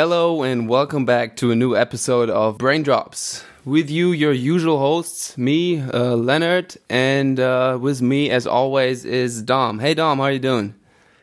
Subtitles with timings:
[0.00, 3.44] Hello and welcome back to a new episode of Brain Drops.
[3.64, 9.42] With you, your usual hosts, me, uh, Leonard, and uh, with me, as always, is
[9.42, 9.80] Dom.
[9.80, 10.76] Hey, Dom, how are you doing?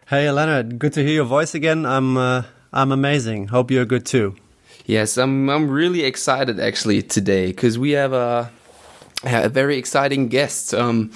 [0.08, 0.77] Hey, Leonard.
[0.77, 1.86] Good to hear your voice again.
[1.86, 3.48] I'm uh, I'm amazing.
[3.48, 4.36] Hope you're good too.
[4.86, 5.50] Yes, I'm.
[5.50, 8.52] I'm really excited actually today because we have a,
[9.23, 10.73] a very exciting guest.
[10.73, 11.12] Um,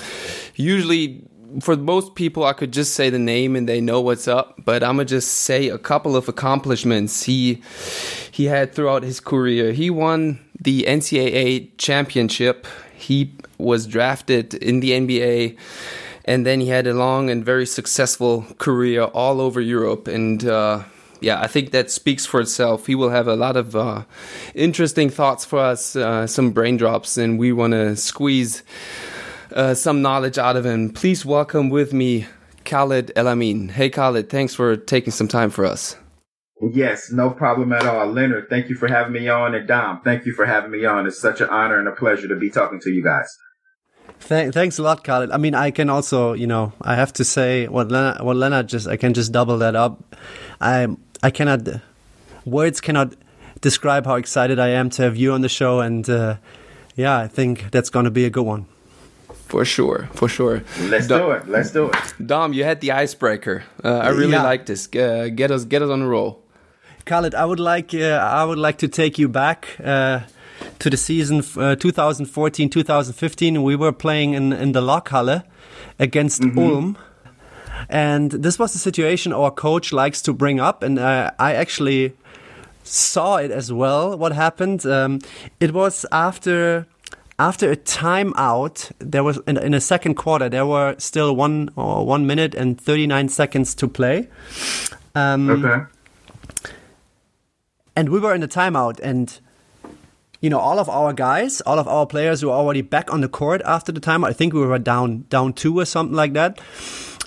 [0.55, 1.27] usually
[1.62, 4.62] for most people, I could just say the name and they know what's up.
[4.63, 7.62] But I'm gonna just say a couple of accomplishments he
[8.31, 9.71] he had throughout his career.
[9.73, 12.67] He won the NCAA championship.
[12.95, 15.57] He was drafted in the NBA,
[16.26, 20.07] and then he had a long and very successful career all over Europe.
[20.07, 20.84] And uh,
[21.21, 22.88] yeah, I think that speaks for itself.
[22.88, 24.04] He will have a lot of uh,
[24.55, 28.63] interesting thoughts for us, uh, some brain drops, and we want to squeeze
[29.53, 30.89] uh, some knowledge out of him.
[30.89, 32.27] Please welcome with me
[32.65, 33.69] Khalid El-Amin.
[33.69, 35.95] Hey, Khalid, thanks for taking some time for us.
[36.73, 38.07] Yes, no problem at all.
[38.07, 39.55] Leonard, thank you for having me on.
[39.55, 41.07] And Dom, thank you for having me on.
[41.07, 43.33] It's such an honor and a pleasure to be talking to you guys.
[44.27, 45.31] Th- thanks a lot, Khalid.
[45.31, 48.67] I mean, I can also, you know, I have to say what Leonard, what Leonard
[48.67, 50.15] just, I can just double that up.
[50.59, 50.87] I,
[51.23, 51.61] I cannot,
[52.43, 53.15] words cannot
[53.61, 55.79] describe how excited I am to have you on the show.
[55.79, 56.37] And uh,
[56.95, 58.65] yeah, I think that's going to be a good one.
[59.49, 60.61] For sure, for sure.
[60.79, 61.47] Let's Dom, do it.
[61.47, 62.13] Let's do it.
[62.23, 63.63] Dom, you had the icebreaker.
[63.83, 64.44] Uh, I really yeah.
[64.44, 64.88] like this.
[64.95, 66.44] Uh, get us, get us on a roll.
[67.05, 70.19] Khalid, I would like, uh, I would like to take you back uh,
[70.77, 73.57] to the season 2014-2015.
[73.57, 75.41] Uh, we were playing in in the Lokhalle
[75.97, 76.59] against mm -hmm.
[76.59, 76.95] Ulm.
[77.89, 82.13] And this was the situation our coach likes to bring up, and uh, I actually
[82.83, 84.17] saw it as well.
[84.17, 84.85] What happened?
[84.85, 85.19] Um,
[85.59, 86.85] it was after
[87.40, 92.06] after a timeout, there was in, in a second quarter there were still one or
[92.06, 94.27] one minute and thirty nine seconds to play.
[95.16, 95.85] Um, okay.
[97.95, 99.39] And we were in a timeout, and
[100.41, 103.29] you know all of our guys, all of our players were already back on the
[103.29, 104.27] court after the timeout.
[104.27, 106.59] I think we were down down two or something like that.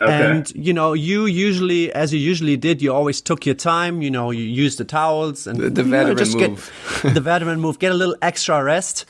[0.01, 0.31] Okay.
[0.31, 4.03] And you know, you usually, as you usually did, you always took your time.
[4.03, 6.73] You know, you use the towels and the, the veteran know, just move.
[7.03, 9.07] Get, the veteran move, get a little extra rest.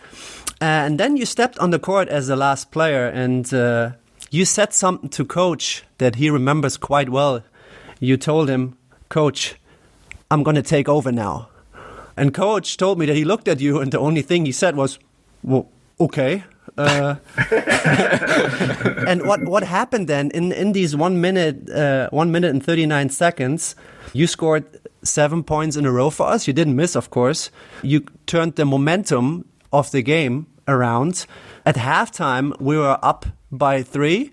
[0.63, 3.91] Uh, and then you stepped on the court as the last player, and uh,
[4.31, 7.43] you said something to coach that he remembers quite well.
[7.99, 8.77] You told him,
[9.09, 9.57] "Coach,
[10.31, 11.49] I'm going to take over now."
[12.17, 14.77] And coach told me that he looked at you, and the only thing he said
[14.77, 15.01] was,
[15.43, 15.67] "Well,
[15.99, 16.45] okay."
[16.79, 17.17] Uh,
[19.09, 22.87] and what what happened then in in these one minute uh, one minute and thirty
[22.87, 23.75] nine seconds?
[24.13, 24.65] You scored
[25.03, 26.47] seven points in a row for us.
[26.47, 27.51] You didn't miss, of course.
[27.83, 31.27] You turned the momentum of the game around.
[31.65, 34.33] At halftime, we were up by three.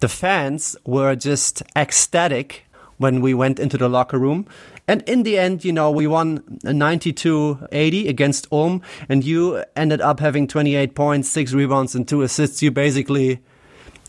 [0.00, 2.64] The fans were just ecstatic
[2.98, 4.46] when we went into the locker room.
[4.86, 10.00] And in the end, you know, we won 92 80 against Ulm, and you ended
[10.00, 12.62] up having 28 points, six rebounds, and two assists.
[12.62, 13.40] You basically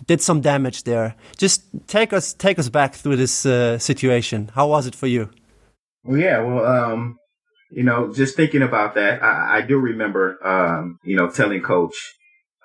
[0.07, 1.15] did some damage there.
[1.37, 4.51] Just take us take us back through this uh, situation.
[4.55, 5.29] How was it for you?
[6.05, 7.19] Well, yeah, well, um,
[7.71, 11.95] you know, just thinking about that, I, I do remember, um, you know, telling coach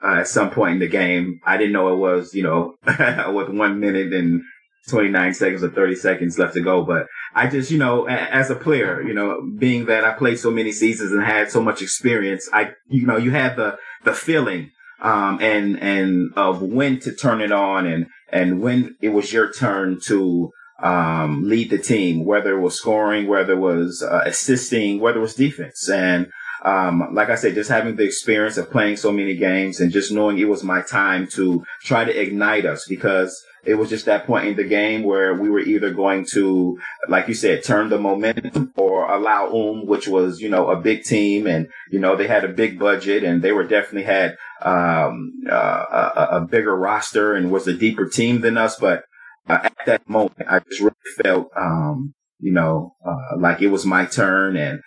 [0.02, 2.74] uh, at some point in the game, I didn't know it was, you know,
[3.32, 4.42] with one minute and
[4.88, 6.84] 29 seconds or 30 seconds left to go.
[6.84, 10.50] But I just, you know, as a player, you know, being that I played so
[10.50, 14.70] many seasons and had so much experience, I, you know, you had the, the feeling,
[15.00, 19.52] um, and, and of when to turn it on and, and when it was your
[19.52, 20.50] turn to,
[20.82, 25.22] um, lead the team, whether it was scoring, whether it was uh, assisting, whether it
[25.22, 25.88] was defense.
[25.88, 26.30] And
[26.64, 30.10] um, like I said, just having the experience of playing so many games and just
[30.10, 34.26] knowing it was my time to try to ignite us because it was just that
[34.26, 37.98] point in the game where we were either going to, like you said, turn the
[37.98, 42.26] momentum or allow Um, which was, you know, a big team and, you know, they
[42.26, 47.34] had a big budget and they were definitely had, um, uh, a, a bigger roster
[47.34, 48.76] and was a deeper team than us.
[48.76, 49.04] But
[49.48, 53.84] uh, at that moment, I just really felt, um, you know, uh, like it was
[53.84, 54.80] my turn and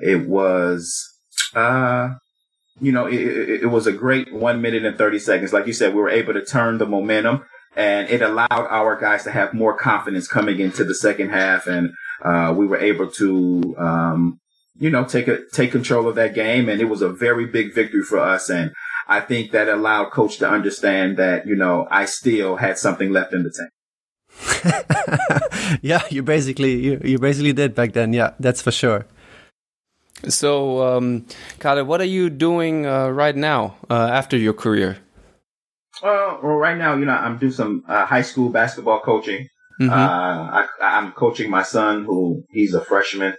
[0.00, 0.92] it was,
[1.54, 2.10] uh,
[2.80, 5.52] you know, it, it, was a great one minute and 30 seconds.
[5.52, 7.44] Like you said, we were able to turn the momentum
[7.76, 11.66] and it allowed our guys to have more confidence coming into the second half.
[11.66, 11.92] And,
[12.22, 14.40] uh, we were able to, um,
[14.76, 16.68] you know, take a, take control of that game.
[16.68, 18.50] And it was a very big victory for us.
[18.50, 18.72] And
[19.08, 23.32] I think that allowed coach to understand that, you know, I still had something left
[23.32, 23.70] in the tank.
[25.82, 28.12] yeah, you basically you, you basically did back then.
[28.12, 29.06] Yeah, that's for sure.
[30.28, 31.26] So, um,
[31.58, 34.98] Khalid, what are you doing uh, right now uh, after your career?
[36.02, 39.48] Uh, well, right now, you know, I'm doing some uh, high school basketball coaching.
[39.80, 39.92] Mm -hmm.
[39.92, 43.34] uh, I, am coaching my son, who he's a freshman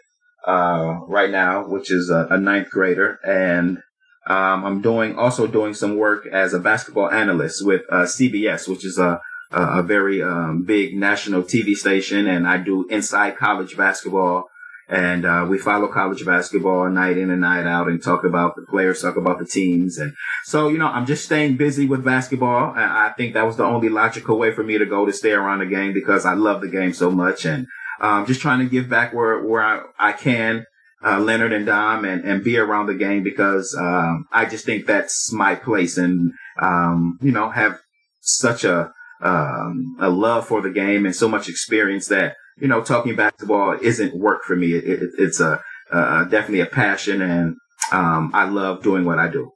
[0.47, 3.79] uh, right now, which is a, a ninth grader, and
[4.27, 8.85] um, I'm doing also doing some work as a basketball analyst with uh, CBS, which
[8.85, 9.19] is a
[9.51, 14.49] a very um, big national TV station, and I do inside college basketball.
[14.87, 18.61] And uh, we follow college basketball night in and night out, and talk about the
[18.69, 20.13] players, talk about the teams, and
[20.43, 22.71] so you know I'm just staying busy with basketball.
[22.71, 25.31] And I think that was the only logical way for me to go to stay
[25.31, 27.65] around the game because I love the game so much, and
[27.99, 30.67] um, just trying to give back where where I, I can
[31.05, 34.85] uh, Leonard and Dom and, and be around the game because um, I just think
[34.85, 37.79] that's my place and um, you know have
[38.21, 38.91] such a
[39.25, 43.77] um, a love for the game and so much experience that you know talking basketball
[43.81, 44.73] isn't work for me.
[44.73, 45.59] It, it, it's a
[45.91, 47.55] definitely a passion and
[47.91, 49.51] um, I love doing what I do.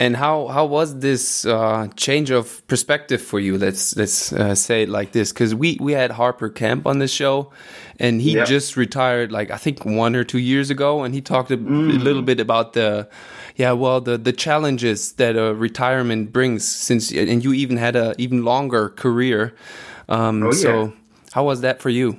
[0.00, 3.58] And how how was this uh, change of perspective for you?
[3.58, 7.08] Let's let's uh, say it like this, because we we had Harper Kamp on the
[7.08, 7.50] show,
[7.98, 8.46] and he yep.
[8.46, 11.90] just retired like I think one or two years ago, and he talked a, mm.
[11.90, 13.08] a, little bit about the
[13.58, 18.14] yeah well the the challenges that a retirement brings since and you even had a
[18.16, 19.54] even longer career.
[20.08, 20.52] Um, oh, yeah.
[20.52, 20.92] So
[21.32, 22.18] how was that for you?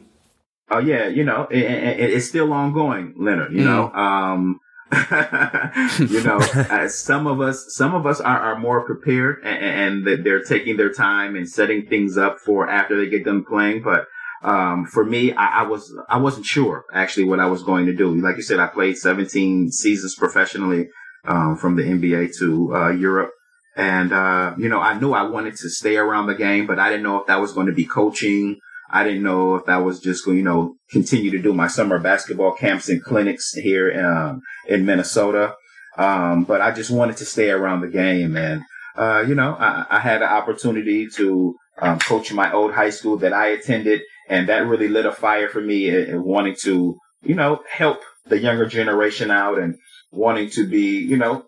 [0.70, 3.54] Oh yeah, you know it, it, it's still ongoing, Leonard.
[3.54, 3.66] You mm.
[3.66, 3.92] know.
[3.94, 4.60] Um,
[6.00, 6.38] you know,
[6.70, 10.78] uh, some of us, some of us are, are more prepared and, and, they're taking
[10.78, 13.84] their time and setting things up for after they get done playing.
[13.84, 14.08] But,
[14.42, 17.94] um, for me, I, I, was, I wasn't sure actually what I was going to
[17.94, 18.16] do.
[18.16, 20.88] Like you said, I played 17 seasons professionally,
[21.26, 23.32] um, from the NBA to, uh, Europe.
[23.76, 26.90] And, uh, you know, I knew I wanted to stay around the game, but I
[26.90, 28.60] didn't know if that was going to be coaching
[28.92, 32.00] I didn't know if that was just going, you know, continue to do my summer
[32.00, 35.56] basketball camps and clinics here um, in Minnesota.
[35.98, 38.36] Um, but I just wanted to stay around the game.
[38.36, 38.64] And,
[38.96, 43.18] uh, you know, I, I, had an opportunity to um, coach my old high school
[43.18, 44.02] that I attended.
[44.28, 48.40] And that really lit a fire for me and wanting to, you know, help the
[48.40, 49.76] younger generation out and
[50.12, 51.46] wanting to be, you know,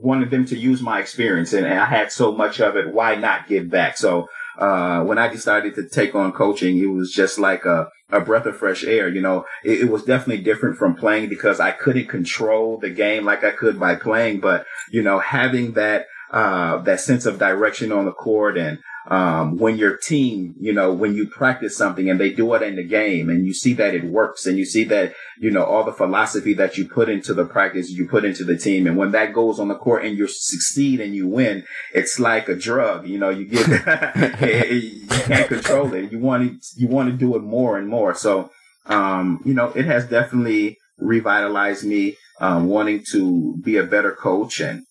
[0.00, 1.52] wanted them to use my experience.
[1.52, 2.92] And, and I had so much of it.
[2.92, 3.96] Why not give back?
[3.96, 4.28] So
[4.58, 8.46] uh, when I decided to take on coaching, it was just like a, a breath
[8.46, 9.08] of fresh air.
[9.08, 13.24] You know, it, it, was definitely different from playing because I couldn't control the game
[13.24, 17.92] like I could by playing, but you know, having that, uh, that sense of direction
[17.92, 18.78] on the court and,
[19.08, 22.76] um, when your team, you know, when you practice something and they do it in
[22.76, 25.84] the game and you see that it works and you see that, you know, all
[25.84, 28.86] the philosophy that you put into the practice, you put into the team.
[28.86, 31.64] And when that goes on the court and you succeed and you win,
[31.94, 33.66] it's like a drug, you know, you get,
[34.70, 36.12] you can't control it.
[36.12, 38.14] You want to, you want to do it more and more.
[38.14, 38.50] So,
[38.86, 44.60] um, you know, it has definitely revitalized me, um, wanting to be a better coach
[44.60, 44.84] and,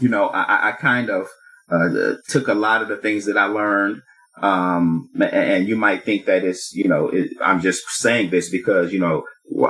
[0.00, 1.28] you know, I, I kind of,
[1.70, 4.02] uh, took a lot of the things that I learned.
[4.40, 8.92] Um, and you might think that it's, you know, it, I'm just saying this because,
[8.92, 9.24] you know,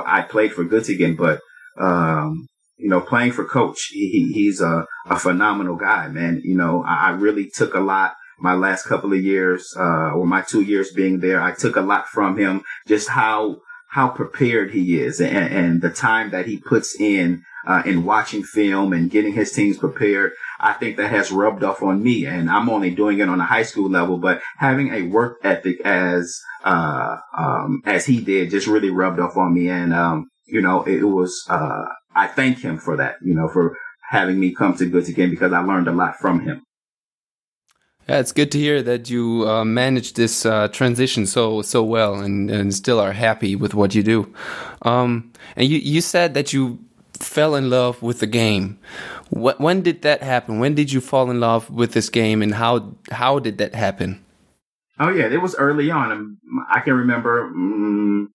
[0.05, 1.41] I played for Göttingen, but,
[1.79, 6.41] um, you know, playing for coach, he, he's a, a phenomenal guy, man.
[6.43, 10.25] You know, I, I really took a lot my last couple of years, uh, or
[10.25, 11.41] my two years being there.
[11.41, 13.57] I took a lot from him, just how,
[13.89, 18.43] how prepared he is and, and the time that he puts in uh, in watching
[18.43, 20.31] film and getting his teams prepared.
[20.59, 23.45] I think that has rubbed off on me and I'm only doing it on a
[23.45, 28.67] high school level, but having a work ethic as, uh, um, as he did just
[28.67, 29.69] really rubbed off on me.
[29.69, 33.77] And, um, you know, it, was, uh, I thank him for that, you know, for
[34.09, 36.63] having me come to Göttingen because I learned a lot from him.
[38.09, 42.15] Yeah, it's good to hear that you uh, managed this uh, transition so so well
[42.15, 44.33] and, and still are happy with what you do.
[44.81, 46.79] Um, and you, you said that you
[47.19, 48.79] fell in love with the game.
[49.29, 50.59] When did that happen?
[50.59, 54.23] When did you fall in love with this game, and how how did that happen?
[54.99, 56.37] Oh yeah, it was early on.
[56.69, 58.27] I can remember mm,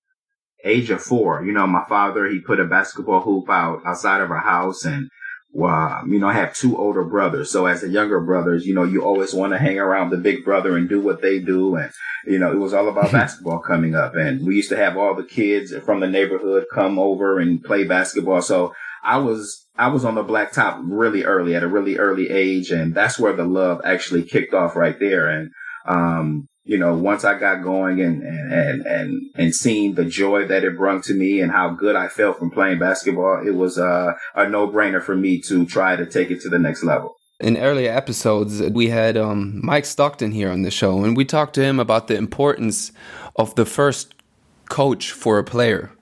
[0.65, 1.45] age of four.
[1.45, 5.09] You know, my father he put a basketball hoop out outside of our house, and
[5.57, 7.51] well, you know, I have two older brothers.
[7.51, 10.45] So as the younger brothers, you know, you always want to hang around the big
[10.45, 11.77] brother and do what they do.
[11.77, 11.91] And,
[12.27, 14.15] you know, it was all about basketball coming up.
[14.15, 17.85] And we used to have all the kids from the neighborhood come over and play
[17.85, 18.43] basketball.
[18.43, 22.71] So I was, I was on the blacktop really early at a really early age.
[22.71, 25.27] And that's where the love actually kicked off right there.
[25.27, 25.53] And,
[25.89, 30.65] um, you know, once I got going and, and, and, and seeing the joy that
[30.65, 34.15] it brought to me and how good I felt from playing basketball, it was uh,
[34.35, 37.17] a no brainer for me to try to take it to the next level.
[37.39, 41.55] In earlier episodes, we had um, Mike Stockton here on the show, and we talked
[41.55, 42.91] to him about the importance
[43.37, 44.15] of the first
[44.69, 45.93] coach for a player.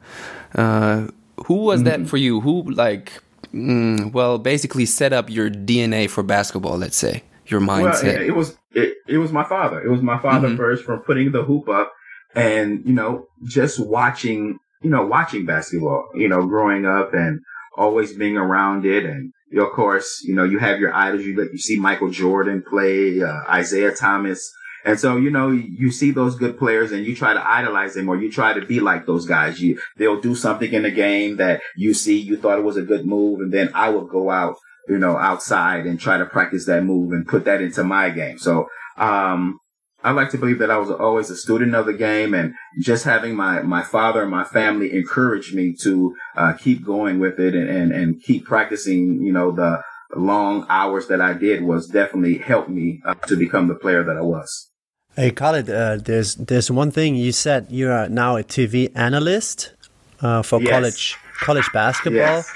[0.55, 1.09] Uh,
[1.47, 2.07] who was mm that mm-hmm.
[2.07, 2.41] for you?
[2.41, 3.21] Who, like,
[3.53, 7.23] mm, well, basically set up your DNA for basketball, let's say?
[7.47, 8.19] Your mindset?
[8.19, 9.83] Well, it was it, it was my father.
[9.83, 10.57] It was my father mm-hmm.
[10.57, 11.93] first from putting the hoop up
[12.35, 17.41] and, you know, just watching you know, watching basketball, you know, growing up and
[17.77, 19.05] always being around it.
[19.05, 21.25] And of course, you know, you have your idols.
[21.25, 24.53] You you see Michael Jordan play, uh, Isiah Thomas.
[24.85, 28.11] And so, you know, you see those good players and you try to idolize them
[28.11, 29.59] or you try to be like those guys.
[29.59, 32.83] You, they'll do something in the game that you see, you thought it was a
[32.83, 33.41] good move.
[33.41, 34.57] And then I will go out,
[34.89, 38.39] you know, outside and try to practice that move and put that into my game.
[38.39, 39.59] So, um,
[40.03, 43.05] I like to believe that I was always a student of the game and just
[43.05, 47.55] having my, my father and my family encourage me to, uh, keep going with it
[47.55, 49.83] and, and, and keep practicing, you know, the
[50.15, 54.17] long hours that I did was definitely helped me uh, to become the player that
[54.17, 54.71] I was.
[55.17, 57.69] Hey, Khalid, uh, there's there's one thing you said.
[57.71, 59.73] You are now a TV analyst
[60.21, 60.71] uh, for Yes.
[60.71, 62.19] college college basketball.
[62.43, 62.51] Yes.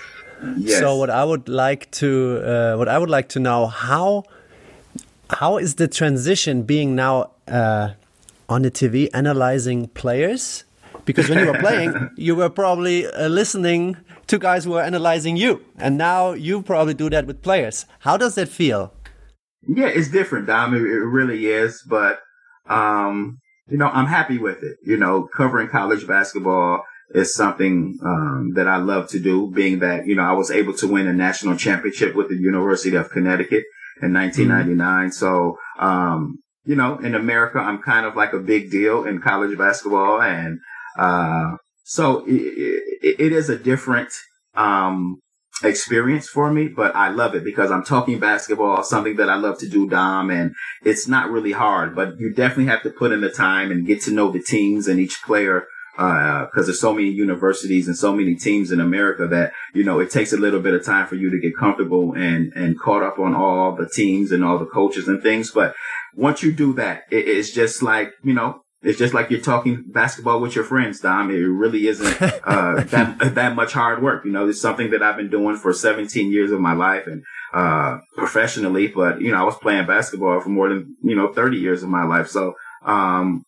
[0.56, 0.80] Yes.
[0.80, 4.24] So what I would like to uh, what I would like to know how
[5.30, 7.90] how is the transition being now uh,
[8.48, 10.64] on the TV analyzing players?
[11.04, 15.36] Because when you were playing, you were probably uh, listening to guys who were analyzing
[15.36, 17.86] you, and now you probably do that with players.
[18.00, 18.92] How does that feel?
[19.66, 20.74] Yeah, it's different, Dom.
[20.74, 21.82] It, it really is.
[21.86, 22.20] But,
[22.68, 24.76] um, you know, I'm happy with it.
[24.84, 30.06] You know, covering college basketball is something, um, that I love to do, being that,
[30.06, 33.64] you know, I was able to win a national championship with the University of Connecticut
[34.02, 35.12] in 1999.
[35.12, 39.56] So, um, you know, in America, I'm kind of like a big deal in college
[39.56, 40.20] basketball.
[40.20, 40.58] And,
[40.98, 44.10] uh, so it, it, it is a different,
[44.54, 45.20] um,
[45.64, 49.58] experience for me, but I love it because I'm talking basketball, something that I love
[49.60, 53.20] to do, Dom, and it's not really hard, but you definitely have to put in
[53.20, 55.66] the time and get to know the teams and each player.
[55.98, 59.98] Uh, cause there's so many universities and so many teams in America that, you know,
[59.98, 63.02] it takes a little bit of time for you to get comfortable and, and caught
[63.02, 65.50] up on all the teams and all the coaches and things.
[65.50, 65.74] But
[66.14, 69.84] once you do that, it, it's just like, you know, it's just like you're talking
[69.88, 71.30] basketball with your friends, Dom.
[71.30, 74.24] It really isn't uh, that that much hard work.
[74.24, 77.24] You know, it's something that I've been doing for 17 years of my life and
[77.52, 78.86] uh, professionally.
[78.86, 81.88] But you know, I was playing basketball for more than you know 30 years of
[81.88, 82.28] my life.
[82.28, 83.42] So um,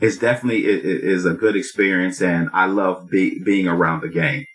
[0.00, 4.08] it's definitely it, it is a good experience, and I love be, being around the
[4.08, 4.46] game.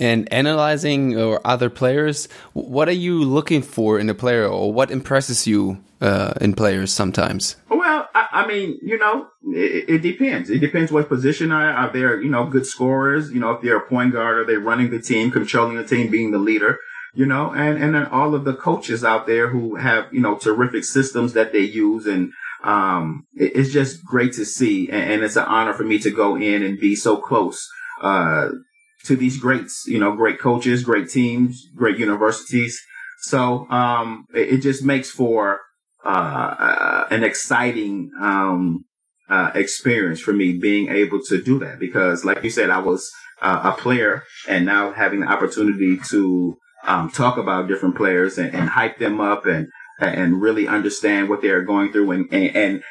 [0.00, 4.90] And analyzing or other players, what are you looking for in a player, or what
[4.90, 7.56] impresses you uh, in players sometimes?
[7.70, 10.50] Well, I, I mean, you know, it, it depends.
[10.50, 13.30] It depends what position are, are they, you know, good scorers.
[13.30, 16.10] You know, if they're a point guard, are they running the team, controlling the team,
[16.10, 16.78] being the leader?
[17.14, 20.36] You know, and and then all of the coaches out there who have you know
[20.36, 22.32] terrific systems that they use, and
[22.64, 26.36] um, it, it's just great to see, and, it's an honor for me to go
[26.36, 27.68] in and be so close.
[28.00, 28.48] Uh,
[29.04, 32.80] to these greats, you know, great coaches, great teams, great universities.
[33.22, 35.60] So, um, it, it just makes for,
[36.04, 38.84] uh, uh, an exciting, um,
[39.28, 43.10] uh, experience for me being able to do that because like you said, I was
[43.40, 48.54] uh, a player and now having the opportunity to, um, talk about different players and,
[48.54, 49.68] and hype them up and,
[50.00, 52.82] Uh, and really understand what they're going through and, and, and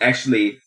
[0.00, 0.58] actually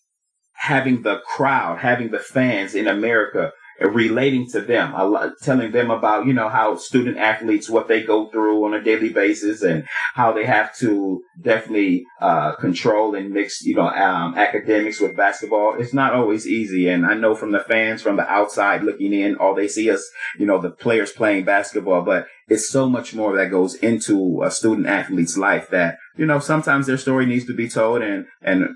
[0.53, 4.93] having the crowd, having the fans in America relating to them,
[5.41, 9.09] telling them about, you know, how student athletes, what they go through on a daily
[9.09, 14.99] basis and how they have to definitely, uh, control and mix, you know, um, academics
[14.99, 15.75] with basketball.
[15.79, 16.89] It's not always easy.
[16.89, 20.05] And I know from the fans from the outside looking in, all they see us,
[20.37, 24.51] you know, the players playing basketball, but it's so much more that goes into a
[24.51, 28.69] student athlete's life that, you know, sometimes their story needs to be told and, and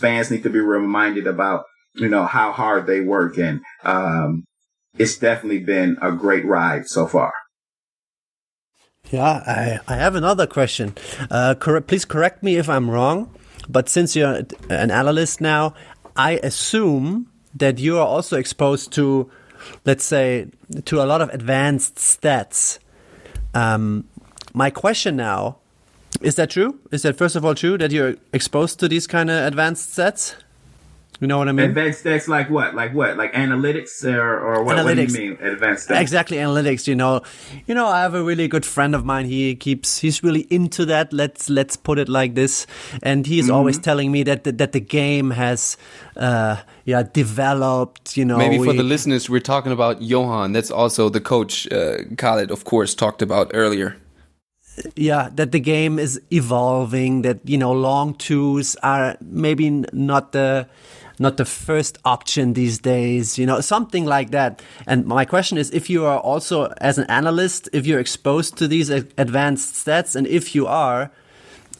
[0.00, 1.64] fans need to be reminded about
[1.96, 3.38] you know, how hard they work.
[3.38, 4.44] And, um,
[4.98, 7.32] it's definitely been a great ride so far.
[9.10, 10.94] Yeah, I, I have another question.
[11.30, 13.32] Uh, cor- please correct me if I'm wrong,
[13.68, 15.74] but since you're an analyst now,
[16.16, 19.30] I assume that you are also exposed to,
[19.84, 20.48] let's say,
[20.86, 22.78] to a lot of advanced stats.
[23.54, 24.08] Um,
[24.52, 25.58] my question now
[26.20, 26.80] is that true?
[26.90, 30.34] Is that first of all true that you're exposed to these kind of advanced stats?
[31.18, 31.70] You know what I mean?
[31.70, 32.74] Advanced stats like what?
[32.74, 33.16] Like what?
[33.16, 36.00] Like analytics or, or what, what do you mean advanced stats?
[36.00, 36.86] Exactly, analytics.
[36.86, 37.22] You know,
[37.66, 39.24] you know, I have a really good friend of mine.
[39.24, 41.14] He keeps, he's really into that.
[41.14, 42.66] Let's let's put it like this.
[43.02, 43.54] And he's Mm-hmm.
[43.54, 45.78] always telling me that the, that the game has,
[46.16, 48.16] uh, yeah, developed.
[48.18, 50.52] You know, Maybe for we- the listeners, we're talking about Johan.
[50.52, 53.96] That's also the coach uh, Khalid, of course, talked about earlier.
[54.96, 57.22] yeah, that the game is evolving.
[57.22, 60.68] That you know, long twos are maybe not the
[61.18, 63.38] not the first option these days.
[63.38, 64.62] You know, something like that.
[64.86, 68.68] And my question is, if you are also as an analyst, if you're exposed to
[68.68, 71.10] these advanced stats, and if you are,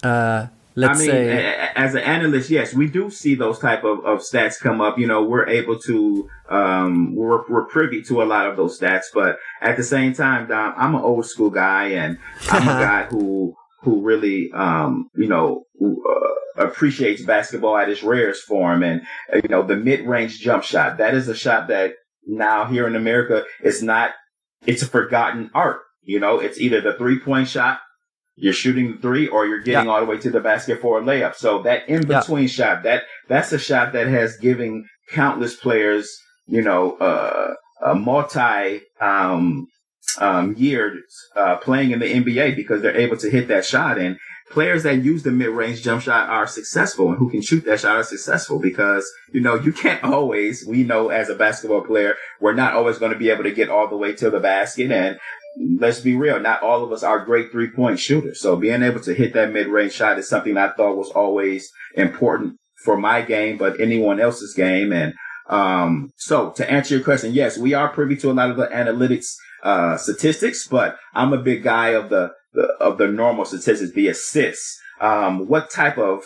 [0.02, 4.04] uh, let's I mean, say as an analyst, yes, we do see those type of,
[4.04, 4.98] of stats come up.
[4.98, 9.04] You know, we're able to, um, we're, we're privy to a lot of those stats,
[9.12, 12.18] but at the same time, Dom, I'm an old school guy and
[12.50, 18.44] I'm a guy who, who really, um, you know, uh, appreciates basketball at its rarest
[18.44, 18.82] form.
[18.82, 19.02] And,
[19.32, 21.94] uh, you know, the mid range jump shot, that is a shot that
[22.26, 24.10] now here in America is not,
[24.66, 25.80] it's a forgotten art.
[26.02, 27.80] You know, it's either the three point shot
[28.36, 29.92] you're shooting the three or you're getting Yeah.
[29.92, 31.34] all the way to the basket for a layup.
[31.34, 32.20] So that in Yeah.
[32.20, 36.14] between shot, that that's a shot that has given countless players,
[36.46, 39.66] you know, uh, a multi um,
[40.18, 41.02] um, years
[41.34, 43.98] uh, playing in the NBA because they're able to hit that shot.
[43.98, 44.18] And
[44.50, 47.80] players that use the mid range jump shot are successful, and who can shoot that
[47.80, 50.64] shot are successful because you know you can't always.
[50.66, 53.70] We know as a basketball player, we're not always going to be able to get
[53.70, 55.18] all the way to the basket and
[55.58, 58.40] let's be real, not all of us are great three point shooters.
[58.40, 61.70] So being able to hit that mid range shot is something I thought was always
[61.94, 64.92] important for my game, but anyone else's game.
[64.92, 65.14] And,
[65.48, 68.66] um, so to answer your question, yes, we are privy to a lot of the
[68.66, 69.34] analytics,
[69.66, 74.08] uh, statistics, but I'm a big guy of the, the of the normal statistics, the
[74.08, 74.80] assists.
[75.00, 76.22] Um, what type of,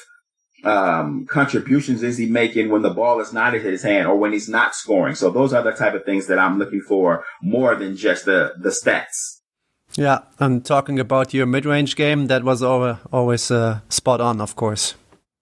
[0.63, 4.33] um, contributions is he making when the ball is not in his hand or when
[4.33, 5.15] he's not scoring?
[5.15, 8.53] So those are the type of things that I'm looking for more than just the,
[8.59, 9.41] the stats.
[9.95, 10.19] yeah.
[10.39, 14.97] And talking about your mid-range game, that was always always uh, spot on, of course.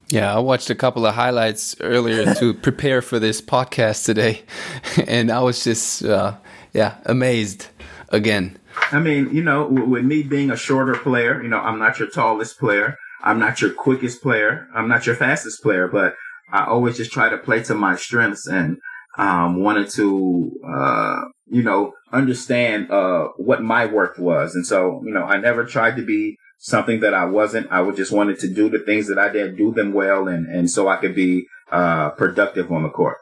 [0.08, 4.42] Yeah, I watched a couple of highlights earlier to prepare for this podcast today,
[5.06, 6.36] and I was just, uh,
[6.72, 7.66] yeah, amazed
[8.10, 8.58] again.
[8.92, 12.08] I mean, you know, with me being a shorter player, you know, I'm not your
[12.08, 12.96] tallest player.
[13.22, 14.66] I'm not your quickest player.
[14.74, 16.14] I'm not your fastest player, but
[16.52, 18.78] I always just try to play to my strengths and,
[19.18, 24.54] um, wanted to, uh, you know, understand, uh, what my worth was.
[24.54, 27.70] And so, you know, I never tried to be something that I wasn't.
[27.70, 30.28] I would just wanted to do the things that I did, do them well.
[30.28, 33.18] And, and so I could be, uh, productive on the court.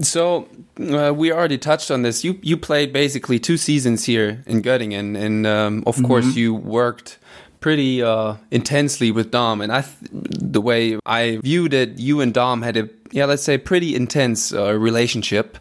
[0.00, 2.24] So uh, we already touched on this.
[2.24, 7.18] You you played basically two seasons here in Göttingen, and um, of course you worked
[7.60, 9.60] pretty uh, intensely with Dom.
[9.60, 9.96] And I, th
[10.56, 14.52] the way I viewed it, you and Dom had a yeah, let's say pretty intense
[14.52, 15.58] uh, relationship.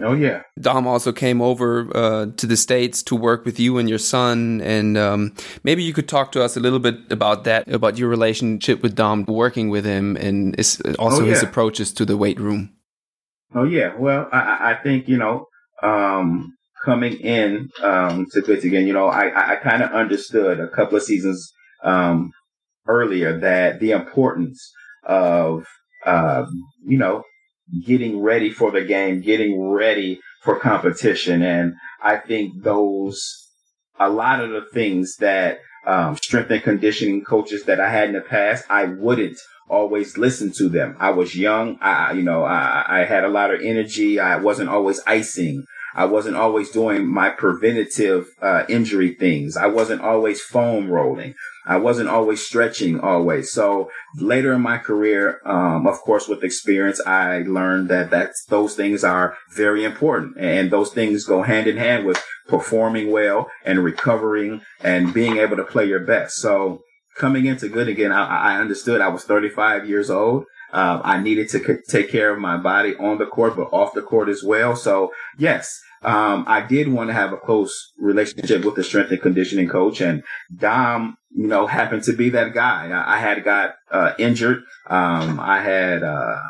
[0.00, 0.42] Oh yeah.
[0.60, 4.60] Dom also came over uh, to the States to work with you and your son.
[4.62, 8.08] And um, maybe you could talk to us a little bit about that, about your
[8.08, 10.54] relationship with Dom, working with him, and
[10.98, 12.70] also Oh, his approaches to the weight room.
[13.54, 13.94] Oh yeah.
[13.96, 15.46] Well, I, I- think, you know,
[15.82, 20.96] um, coming in, um, to Göttingen, you know, I, I, kind of understood a couple
[20.96, 22.30] of seasons, um,
[22.86, 24.72] earlier that the importance
[25.04, 25.64] of,
[26.06, 26.48] um,
[26.86, 27.22] you know,
[27.84, 31.42] getting ready for the game, getting ready for competition.
[31.42, 33.20] And I think those,
[33.98, 38.14] a lot of the things that, um, strength and conditioning coaches that I had in
[38.14, 40.96] the past, I wouldn't always listen to them.
[40.98, 41.78] I was young.
[41.80, 44.18] I, you know, I, I had a lot of energy.
[44.20, 45.64] I wasn't always icing.
[45.94, 49.56] I wasn't always doing my preventative, uh, injury things.
[49.56, 51.34] I wasn't always foam rolling.
[51.66, 53.50] I wasn't always stretching always.
[53.52, 58.74] So later in my career, um, of course, with experience, I learned that that's, those
[58.74, 63.82] things are very important and those things go hand in hand with performing well and
[63.82, 66.36] recovering and being able to play your best.
[66.36, 66.82] So
[67.18, 70.44] coming into Göttingen, I, I understood I was 35 years old.
[70.72, 73.94] Um, I needed to c- take care of my body on the court, but off
[73.94, 74.76] the court as well.
[74.76, 79.20] So yes, um, I did want to have a close relationship with the strength and
[79.20, 80.22] conditioning coach and
[80.54, 82.90] Dom, you know, happened to be that guy.
[82.90, 84.58] I, I had got, uh, injured.
[84.88, 86.40] Um, I had, uh,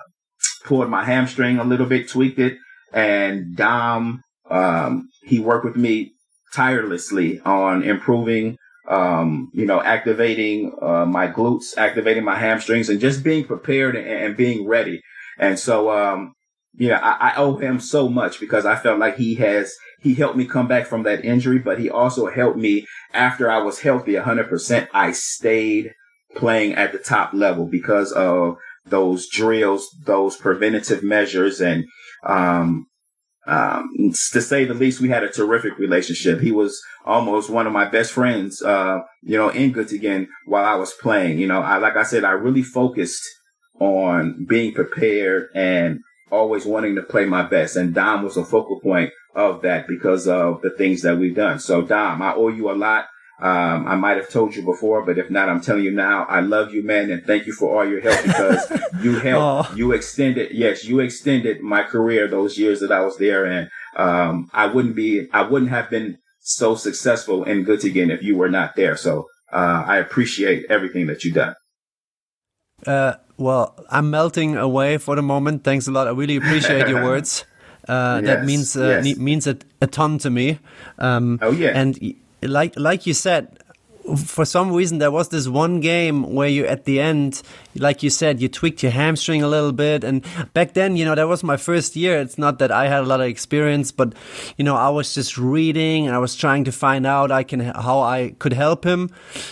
[0.65, 2.59] pulled my hamstring a little bit, tweaked it
[2.93, 6.13] and Dom, um, he worked with me
[6.55, 8.57] tirelessly on improving
[8.89, 14.07] um, you know, activating uh, my glutes, activating my hamstrings, and just being prepared and,
[14.07, 15.03] and being ready.
[15.39, 16.33] And so, um,
[16.75, 20.37] yeah, I, I owe him so much because I felt like he has he helped
[20.37, 24.15] me come back from that injury, but he also helped me after I was healthy,
[24.17, 24.89] hundred percent.
[24.95, 25.93] I stayed
[26.37, 31.85] playing at the top level because of those drills, those preventative measures, and
[32.25, 32.87] um,
[33.49, 36.41] um, to say the least, we had a terrific relationship.
[36.41, 40.75] He was almost one of my best friends, uh, you know, in Göttingen while I
[40.75, 41.39] was playing.
[41.39, 43.25] You know, I, like I said, I really focused
[43.81, 47.77] on being prepared and always wanting to play my best.
[47.77, 51.59] And Dom was a focal point of that because of the things that we've done.
[51.59, 53.07] So Dom, I owe you a lot.
[53.41, 56.41] Um, I might have told you before, but if not, I'm telling you now, I
[56.41, 58.73] love you, man, and thank you for all your help because
[59.03, 59.75] you helped, Aw.
[59.77, 63.45] you extended, yes, you extended my career those years that I was there.
[63.45, 68.37] And, um, I wouldn't be, I wouldn't have been so successful in Göttingen if you
[68.37, 68.97] were not there.
[68.97, 71.55] So, uh, I appreciate everything that you've done.
[72.87, 75.63] Uh, well, I'm melting away for the moment.
[75.63, 76.09] Thanks a lot.
[76.09, 77.45] I really appreciate your words.
[77.87, 79.17] Uh, that means uh, yes.
[79.17, 80.59] means a, a ton to me.
[80.99, 81.71] Um, Oh, yeah.
[81.75, 81.99] and
[82.43, 83.59] like like you said,
[84.17, 87.43] for some reason there was this one game where you at the end,
[87.75, 90.05] like you said, you tweaked your hamstring a little bit.
[90.05, 90.25] And
[90.55, 92.19] back then, you know, that was my first year.
[92.19, 94.15] It's not that I had a lot of experience, but
[94.57, 97.61] you know, I was just reading and I was trying to find out I can
[97.61, 99.11] how I could help him.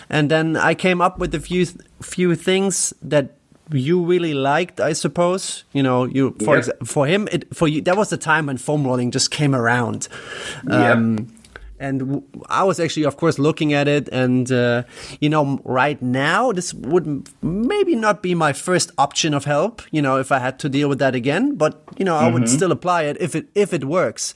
[0.08, 1.66] And then I came up with a few
[2.00, 3.32] few things that
[3.72, 5.64] you really liked, I suppose.
[5.72, 8.56] You know, you for exa- for him, it for you that was the time when
[8.56, 10.08] foam rolling just came around.
[10.70, 11.28] Um,
[11.78, 14.82] and I was actually, of course, looking at it, and uh,
[15.20, 19.82] you know, right now this would maybe not be my first option of help.
[19.90, 22.48] You know, if I had to deal with that again, but you know, I would
[22.48, 24.34] still apply it if it if it works.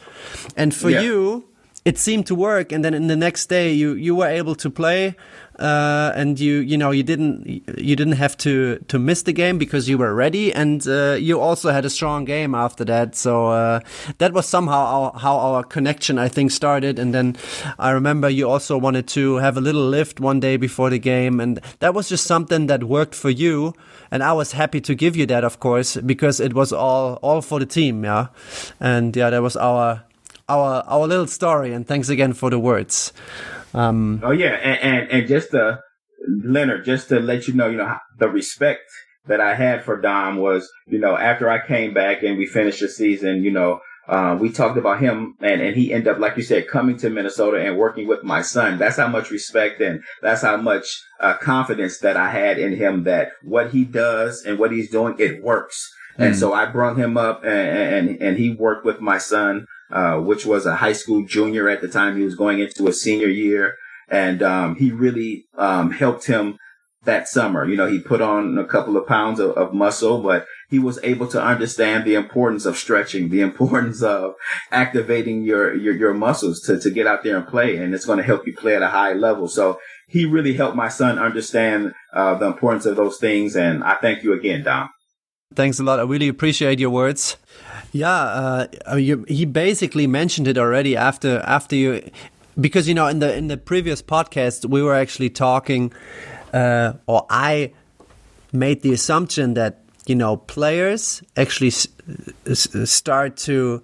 [0.56, 1.00] And for Yeah.
[1.02, 1.44] you,
[1.84, 4.68] it seemed to work, and then in the next day, you you were able to
[4.70, 5.16] play,
[5.60, 7.46] uh, and you you know you didn't
[7.78, 11.38] you didn't have to to miss the game because you were ready, and uh, you
[11.38, 13.14] also had a strong game after that.
[13.14, 13.80] So uh,
[14.18, 17.36] that was somehow our, how our connection I think started, and then
[17.78, 21.40] I remember you also wanted to have a little lift one day before the game,
[21.40, 23.74] and that was just something that worked for you,
[24.10, 27.42] and I was happy to give you that, of course, because it was all all
[27.42, 28.28] for the team, yeah,
[28.80, 30.04] and yeah, that was our
[30.48, 33.12] our our little story, and thanks again for the words.
[33.74, 35.80] Um, Oh yeah, and and, and just to
[36.44, 38.82] Leonard, just to let you know, you know the respect
[39.26, 42.80] that I had for Dom was, you know, after I came back and we finished
[42.80, 46.36] the season, you know, uh, we talked about him and, and he ended up, like
[46.36, 48.78] you said, coming to Minnesota and working with my son.
[48.78, 50.84] That's how much respect and that's how much
[51.20, 55.14] uh, confidence that I had in him that what he does and what he's doing,
[55.18, 55.92] it works.
[56.18, 60.16] And so I brought him up and, and, and he worked with my son, uh,
[60.18, 62.16] which was a high school junior at the time.
[62.16, 63.76] He was going into a senior year
[64.08, 66.58] and, um, he really, um, helped him
[67.04, 67.66] that summer.
[67.66, 70.98] You know, he put on a couple of pounds of, of muscle, but he was
[71.02, 74.34] able to understand the importance of stretching, the importance of
[74.70, 77.76] activating your, your, your muscles to, to get out there and play.
[77.76, 79.48] And it's going to help you play at a high level.
[79.48, 83.56] So he really helped my son understand, uh, the importance of those things.
[83.56, 84.90] And I thank you again, Dom.
[85.54, 85.98] Thanks a lot.
[85.98, 87.36] I really appreciate your words.
[87.92, 92.08] Yeah, uh, you, he basically mentioned it already after after you,
[92.60, 95.92] because you know in the in the previous podcast we were actually talking,
[96.52, 97.72] uh, or I
[98.52, 101.70] made the assumption that you know players actually
[102.54, 103.82] start to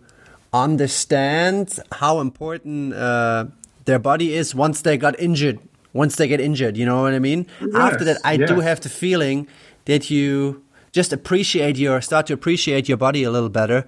[0.53, 3.47] understand how important uh,
[3.85, 5.59] their body is once they got injured.
[5.93, 7.47] Once they get injured, you know what I mean.
[7.75, 9.49] After that, I do have the feeling
[9.87, 10.63] that you
[10.97, 13.85] just appreciate your start to appreciate your body a little better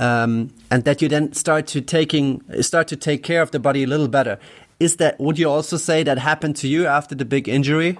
[0.00, 3.84] um, and that you then start to taking start to take care of the body
[3.84, 4.36] a little better
[4.80, 7.96] is that would you also say that happened to you after the big injury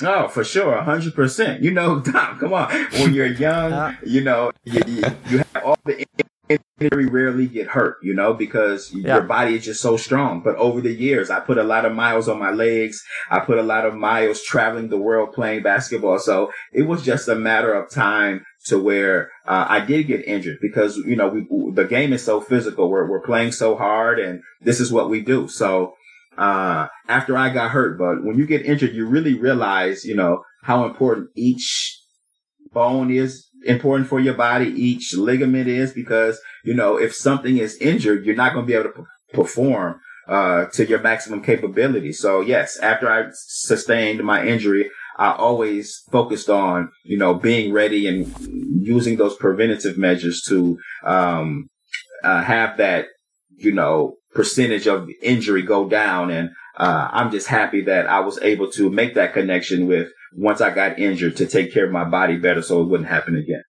[0.00, 1.62] Oh, for sure, a hundred percent.
[1.62, 2.72] You know, Dom, come on.
[2.98, 6.04] When you're young, you know, you, you, you have all the
[6.48, 9.14] injury rarely get hurt, you know, because Yeah.
[9.14, 10.40] your body is just so strong.
[10.42, 13.02] But over the years, I put a lot of miles on my legs.
[13.30, 16.18] I put a lot of miles traveling the world playing basketball.
[16.18, 20.58] So it was just a matter of time to where uh, I did get injured
[20.60, 22.90] because, you know, we, the game is so physical.
[22.90, 25.48] We're, we're playing so hard and this is what we do.
[25.48, 25.94] So,
[26.38, 30.42] uh, after I got hurt, but when you get injured, you really realize, you know,
[30.62, 31.98] how important each
[32.72, 34.66] bone is important for your body.
[34.66, 38.74] Each ligament is because, you know, if something is injured, you're not going to be
[38.74, 42.12] able to p- perform, uh, to your maximum capability.
[42.12, 48.06] So yes, after I sustained my injury, I always focused on, you know, being ready
[48.06, 48.32] and
[48.80, 51.68] using those preventative measures to, um,
[52.24, 53.06] uh, have that,
[53.56, 56.30] you know, percentage of injury go down.
[56.30, 60.60] And, uh, I'm just happy that I was able to make that connection with once
[60.60, 63.62] I got injured to take care of my body better so it wouldn't happen again.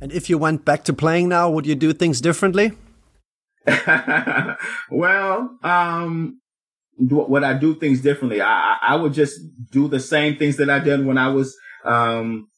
[0.00, 2.70] and if you went back to playing now would you do things differently
[4.90, 6.40] well, um,
[6.98, 8.40] would I do things differently?
[8.40, 11.56] I, I I would just do the same things that I did when I was,
[11.84, 12.48] um,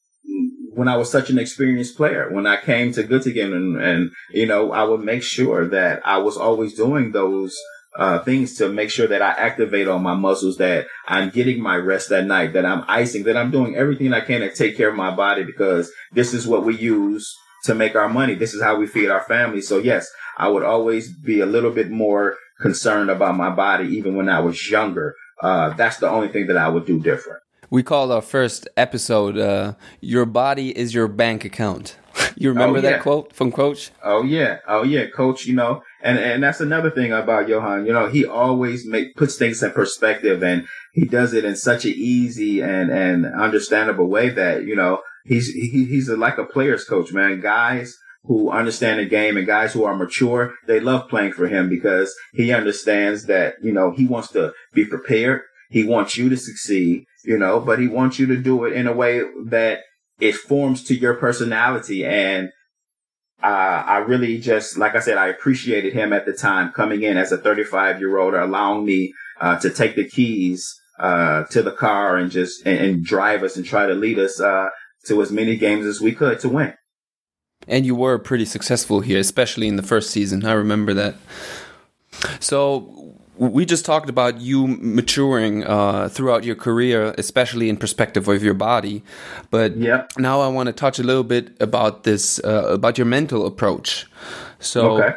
[0.74, 2.28] when I was such an experienced player.
[2.30, 6.18] When I came to Göttingen and, and, you know, I would make sure that I
[6.18, 7.56] was always doing those,
[7.96, 11.76] uh, things to make sure that I activate all my muscles, that I'm getting my
[11.76, 14.90] rest at night, that I'm icing, that I'm doing everything I can to take care
[14.90, 18.34] of my body because this is what we use to make our money.
[18.34, 19.60] This is how we feed our family.
[19.60, 24.16] So yes, I would always be a little bit more concerned about my body, even
[24.16, 25.14] when I was younger.
[25.42, 27.40] Uh, that's the only thing that I would do different.
[27.68, 31.96] We called our first episode uh, "Your Body Is Your Bank Account."
[32.36, 33.90] You remember Oh, that quote from Coach?
[34.04, 35.46] Oh yeah, oh yeah, coach.
[35.46, 37.86] You know, and and that's another thing about Johan.
[37.86, 41.84] You know, he always make puts things in perspective, and he does it in such
[41.84, 46.44] an easy and and understandable way that you know he's he, he's a, like a
[46.44, 47.40] player's coach, man.
[47.40, 51.68] Guys who understand the game and guys who are mature, they love playing for him
[51.68, 55.40] because he understands that you know he wants to be prepared.
[55.70, 58.86] He wants you to succeed, you know, but he wants you to do it in
[58.86, 59.80] a way that
[60.20, 62.50] it forms to your personality and
[63.42, 67.16] uh, I really just, like I said, I appreciated him at the time coming in
[67.16, 71.72] as a 35 year old, allowing me uh, to take the keys uh, to the
[71.72, 74.68] car and just and, and drive us and try to lead us uh,
[75.06, 76.74] to as many games as we could to win.
[77.68, 80.44] And you were pretty successful here, especially in the first season.
[80.44, 81.16] I remember that.
[82.40, 82.95] So
[83.38, 88.54] we just talked about you maturing uh, throughout your career, especially in perspective of your
[88.54, 89.02] body.
[89.50, 90.12] But Yep.
[90.18, 94.06] now I want to touch a little bit about this, uh, about your mental approach.
[94.58, 95.16] So Okay.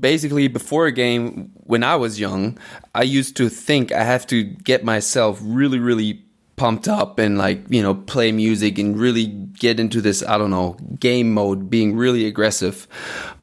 [0.00, 2.56] basically before a game when i was young
[2.94, 6.24] i used to think i have to get myself really really
[6.60, 9.28] pumped up and like you know play music and really
[9.64, 12.86] get into this i don't know game mode being really aggressive.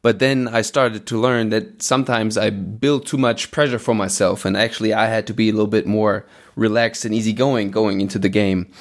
[0.03, 4.45] But then i started to learn that sometimes i built too much pressure for myself
[4.45, 8.19] and actually i had to be a little bit more relaxed and easygoing going into
[8.19, 8.71] the game.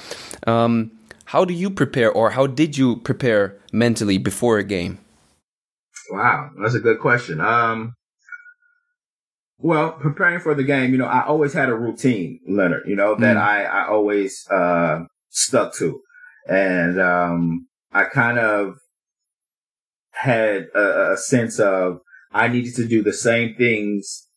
[0.45, 0.91] Um,
[1.33, 4.99] how do you prepare or how did you prepare mentally before a game?
[6.11, 7.41] Wow, that's a good question.
[7.41, 7.96] Um,
[9.59, 13.15] well, preparing for the game, you know, I always had a routine, Leonard, you know,
[13.15, 13.41] that Mm.
[13.41, 16.01] I, I always, uh, stuck to.
[16.47, 18.75] And, um, I kind of
[20.11, 21.99] had a, a sense of
[22.31, 24.27] I needed to do the same things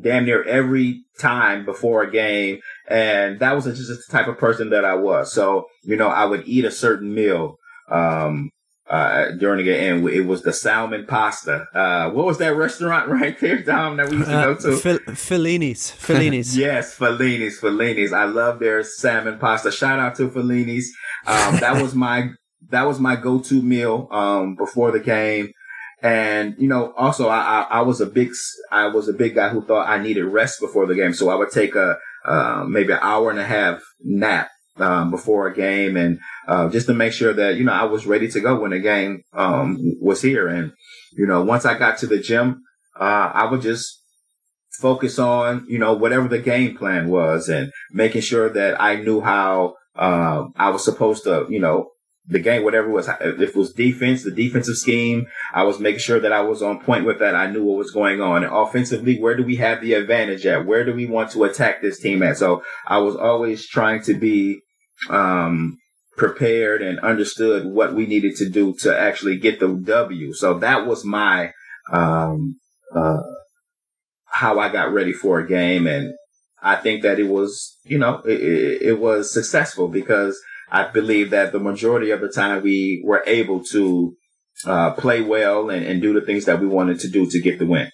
[0.00, 2.60] damn near every time before a game.
[2.88, 5.32] And that was just the type of person that I was.
[5.32, 7.56] So, you know, I would eat a certain meal,
[7.90, 8.50] um,
[8.92, 11.66] uh, during the game, and it was the salmon pasta.
[11.74, 14.76] Uh, what was that restaurant right there, Dom, that we used to Uh, go to?
[14.76, 15.90] Fel- Fellini's.
[15.90, 16.56] Fellini's.
[16.66, 18.12] Yes, Fellini's, Fellini's.
[18.12, 19.72] I love their salmon pasta.
[19.72, 20.92] Shout out to Fellini's.
[21.26, 22.30] Um, that was my,
[22.70, 25.50] that was my go-to meal, um, before the game.
[26.02, 28.30] And, you know, also I, I, I was a big,
[28.72, 31.14] I was a big guy who thought I needed rest before the game.
[31.14, 34.48] So I would take a, uh, maybe an hour and a half nap,
[34.82, 36.18] um, before a game and,
[36.48, 38.80] uh, just to make sure that, you know, I was ready to go when the
[38.80, 40.48] game, um, was here.
[40.48, 40.72] And,
[41.12, 42.62] you know, once I got to the gym,
[42.98, 44.02] uh, I would just
[44.80, 49.20] focus on, you know, whatever the game plan was and making sure that I knew
[49.20, 51.88] how, uh, I was supposed to, you know,
[52.26, 55.98] the game, whatever it was, if it was defense, the defensive scheme, I was making
[55.98, 57.34] sure that I was on point with that.
[57.34, 58.44] I knew what was going on.
[58.44, 60.64] And offensively, where do we have the advantage at?
[60.64, 62.36] Where do we want to attack this team at?
[62.36, 64.62] So I was always trying to be,
[65.10, 65.78] um,
[66.16, 70.32] prepared and understood what we needed to do to actually get the W.
[70.32, 71.52] So that was my,
[71.90, 72.56] um,
[72.94, 73.22] uh,
[74.26, 75.86] how I got ready for a game.
[75.86, 76.14] And
[76.62, 81.52] I think that it was, you know, it, it, was successful because I believe that
[81.52, 84.16] the majority of the time we were able to
[84.64, 87.58] uh, play well and, and do the things that we wanted to do to get
[87.58, 87.90] the win.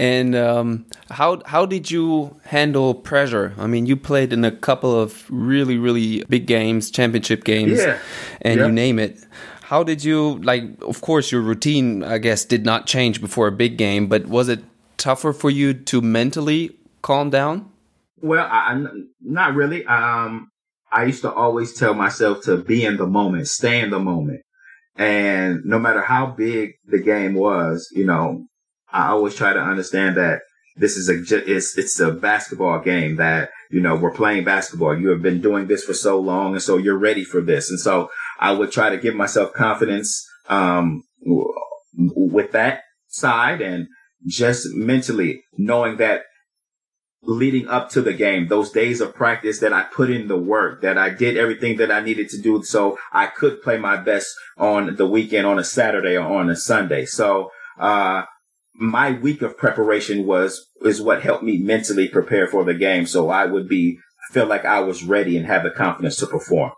[0.00, 3.52] And um, how how did you handle pressure?
[3.58, 7.98] I mean, you played in a couple of really really big games, championship games, Yeah.
[8.40, 8.66] and Yeah.
[8.66, 9.18] you name it.
[9.62, 10.64] How did you like?
[10.82, 14.48] Of course, your routine, I guess, did not change before a big game, but was
[14.48, 14.60] it
[14.96, 16.70] tougher for you to mentally
[17.02, 17.66] calm down?
[18.22, 18.86] Well, I, I-
[19.20, 19.84] not really.
[19.84, 20.48] Um,
[20.90, 24.40] I used to always tell myself to be in the moment, stay in the moment.
[24.96, 28.46] And no matter how big the game was, you know,
[28.92, 30.40] I always try to understand that
[30.76, 34.98] this is a, it's, it's a basketball game that, you know, we're playing basketball.
[34.98, 36.54] You have been doing this for so long.
[36.54, 37.70] And so you're ready for this.
[37.70, 41.04] And so I would try to give myself confidence, um,
[41.94, 43.88] with that side and
[44.26, 46.22] just mentally knowing that
[47.22, 50.82] leading up to the game, those days of practice that I put in the work,
[50.82, 54.28] that I did everything that I needed to do so I could play my best
[54.56, 57.04] on the weekend, on a Saturday or on a Sunday.
[57.04, 58.24] So, uh,
[58.74, 63.06] my week of preparation was, is what helped me mentally prepare for the game.
[63.06, 63.98] So I would be,
[64.32, 66.72] feel like I was ready and have the confidence to perform.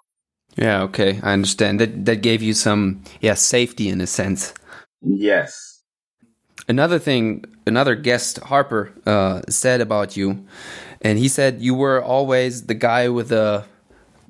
[0.57, 1.81] Yeah, okay, I understand.
[1.81, 4.53] That that gave you some yeah safety in a sense.
[5.01, 5.83] Yes.
[6.69, 10.47] Another thing, another guest Harper uh, said about you,
[11.01, 13.65] and he said you were always the guy with the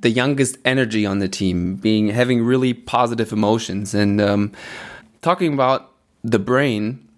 [0.01, 4.53] the youngest energy on the team, being having really positive emotions, and um,
[5.23, 7.09] talking about the brain.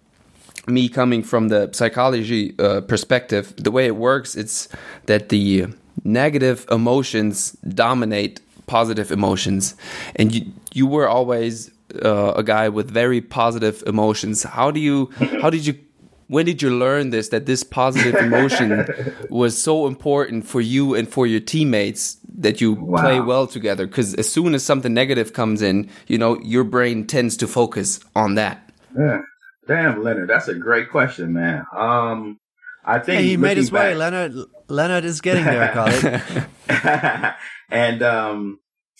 [0.66, 4.68] Me coming from the psychology uh, perspective, the way it works, it's
[5.06, 5.66] that the
[6.04, 9.76] negative emotions dominate positive emotions,
[10.16, 11.70] and you you were always
[12.02, 14.42] uh, a guy with very positive emotions.
[14.42, 15.10] How do you
[15.42, 15.78] how did you
[16.28, 18.86] when did you learn this that this positive emotion
[19.30, 23.00] was so important for you and for your teammates that you wow.
[23.02, 27.06] play well together because as soon as something negative comes in you know your brain
[27.06, 29.20] tends to focus on that yeah
[29.66, 32.38] damn leonard that's a great question man um
[32.84, 34.34] i think hey, he made his back, way leonard
[34.68, 35.72] leonard is getting there
[37.70, 38.58] and um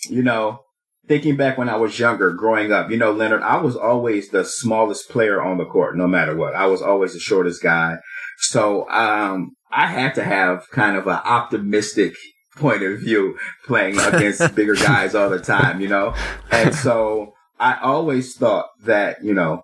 [0.09, 0.61] you know
[1.07, 4.45] thinking back when I was younger, growing up, you know, Leonard, I was always the
[4.45, 6.55] smallest player on the court, no matter what.
[6.55, 7.97] I was always the shortest guy.
[8.39, 12.15] So, um, I had to have kind of an optimistic
[12.57, 16.15] point of view playing against bigger guys all the time, you know?
[16.51, 19.63] And so I always thought that, you know,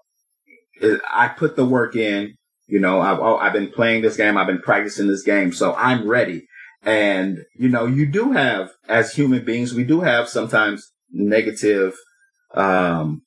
[1.11, 2.35] I put the work in,
[2.67, 4.37] you know, I've, I've been playing this game.
[4.37, 5.53] I've been practicing this game.
[5.53, 6.47] So I'm ready.
[6.83, 11.95] And, you know, you do have, as human beings, we do have sometimes negative,
[12.55, 13.23] um,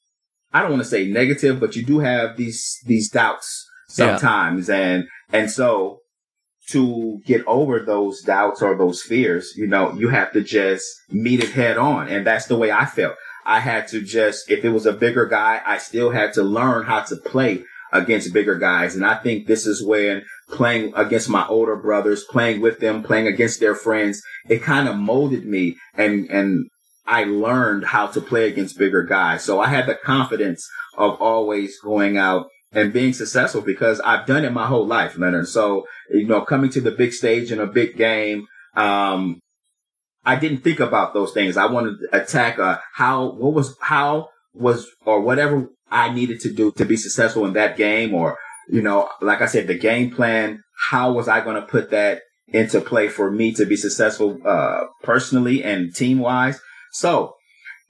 [0.52, 4.70] I don't want to say negative, but you do have these, these doubts sometimes.
[4.70, 4.76] Yeah.
[4.78, 6.00] And, and so
[6.70, 11.44] to get over those doubts or those fears, you know, you have to just meet
[11.44, 12.08] it head on.
[12.08, 13.16] And that's the way I felt.
[13.46, 16.86] I had to just, if it was a bigger guy, I still had to learn
[16.86, 18.96] how to play against bigger guys.
[18.96, 23.28] And I think this is when playing against my older brothers, playing with them, playing
[23.28, 26.68] against their friends, it kind of molded me and, and
[27.06, 29.44] I learned how to play against bigger guys.
[29.44, 34.46] So I had the confidence of always going out and being successful because I've done
[34.46, 35.48] it my whole life, Leonard.
[35.48, 39.40] So, you know, coming to the big stage in a big game, um,
[40.26, 41.58] I didn't think about those things.
[41.58, 46.54] I wanted to attack, uh, how, what was, how was, or whatever I needed to
[46.54, 48.38] do to be successful in that game or,
[48.70, 52.22] you know, like I said, the game plan, how was I going to put that
[52.48, 56.60] into play for me to be successful, uh, personally and team wise?
[56.92, 57.36] So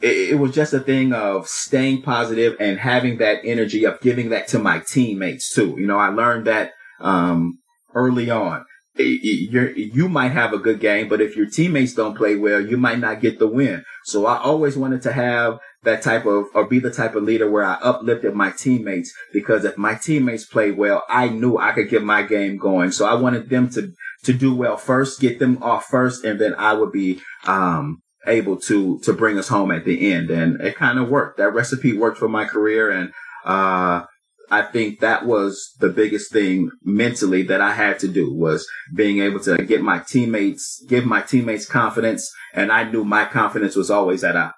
[0.02, 4.30] it, it, was just a thing of staying positive and having that energy of giving
[4.30, 5.76] that to my teammates too.
[5.78, 7.60] You know, I learned that, um,
[7.94, 8.66] early on.
[8.96, 12.78] You you might have a good game, but if your teammates don't play well, you
[12.78, 13.84] might not get the win.
[14.06, 17.50] So I always wanted to have that type of, or be the type of leader
[17.50, 21.90] where I uplifted my teammates because if my teammates played well, I knew I could
[21.90, 22.92] get my game going.
[22.92, 23.92] So I wanted them to,
[24.24, 28.56] to do well first, get them off first, and then I would be, um, able
[28.56, 31.40] to to bring us home at the end, and it kind of worked.
[31.40, 33.12] That recipe worked for my career, and
[33.44, 34.06] uh,
[34.54, 39.20] I think that was the biggest thing mentally that I had to do was being
[39.20, 43.90] able to get my teammates, give my teammates confidence, and I knew my confidence was
[43.90, 44.54] always at a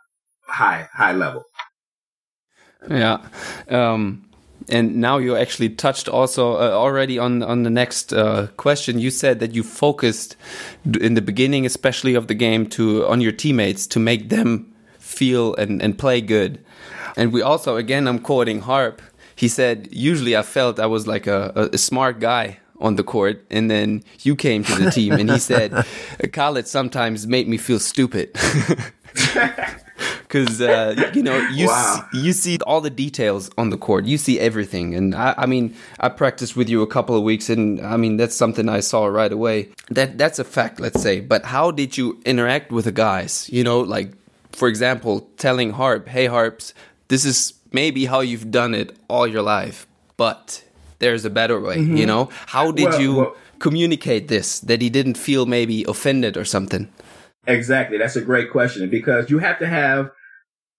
[0.47, 1.43] high high level.
[2.89, 3.17] Yeah.
[3.69, 4.29] Um,
[4.69, 8.99] and now you actually touched also uh, already on on the next uh, question.
[8.99, 10.35] You said that you focused
[10.99, 15.55] in the beginning, especially of the game, to on your teammates to make them feel
[15.55, 16.63] and, and play good.
[17.17, 19.01] And we also, again, I'm quoting Harp.
[19.35, 23.03] He said, "Usually, I felt I was like a, a, a smart guy on the
[23.03, 25.85] court, and then you came to the team, and he said,
[26.33, 28.35] Khalid sometimes made me feel stupid."
[30.27, 32.07] because uh, you know you wow.
[32.11, 34.05] see, you see all the details on the court.
[34.05, 37.49] You see everything, and I, I, mean, I practiced with you a couple of weeks,
[37.49, 39.69] and I mean that's something I saw right away.
[39.89, 41.21] That that's a fact, let's say.
[41.21, 43.49] But how did you interact with the guys?
[43.51, 44.11] You know, like
[44.51, 46.73] for example, telling Harp, "Hey, Harps,
[47.07, 49.77] this is maybe how you've done it all your life,
[50.17, 50.63] but
[50.99, 51.97] there's a better way." Mm -hmm.
[51.99, 52.23] You know,
[52.55, 53.11] how did well, you?
[53.15, 53.33] Well,
[53.67, 56.85] communicate this that he didn't feel maybe offended or something
[57.47, 57.97] Exactly.
[57.97, 60.11] That's a great question because you have to have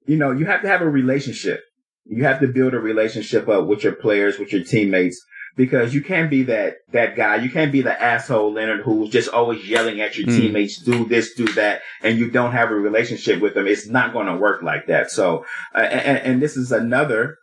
[0.06, 1.64] you know, you have to have a relationship.
[2.04, 5.20] You have to build a relationship up with your players, with your teammates,
[5.56, 7.36] because you can't be that, that guy.
[7.36, 10.36] You can't be the asshole Leonard who's just always yelling at your mm.
[10.36, 13.66] teammates, do this, do that, and you don't have a relationship with them.
[13.66, 15.10] It's not going to work like that.
[15.10, 17.38] So, uh, and, and this is another,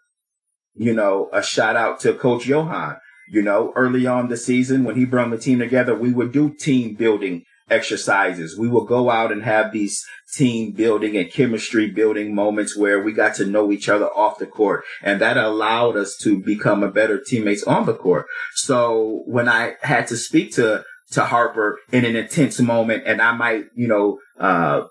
[0.76, 2.98] you know, a shout out to Coach Johan.
[3.32, 6.54] You know, early on the season when he brought the team together, we would do
[6.54, 8.58] team building exercises.
[8.58, 10.04] We will go out and have these
[10.36, 14.46] team building and chemistry building moments where we got to know each other off the
[14.46, 14.84] court.
[15.02, 18.26] And that allowed us to become a better teammates on the court.
[18.56, 23.34] So when I had to speak to, to Harper in an intense moment and I
[23.34, 24.86] might, you know, uh,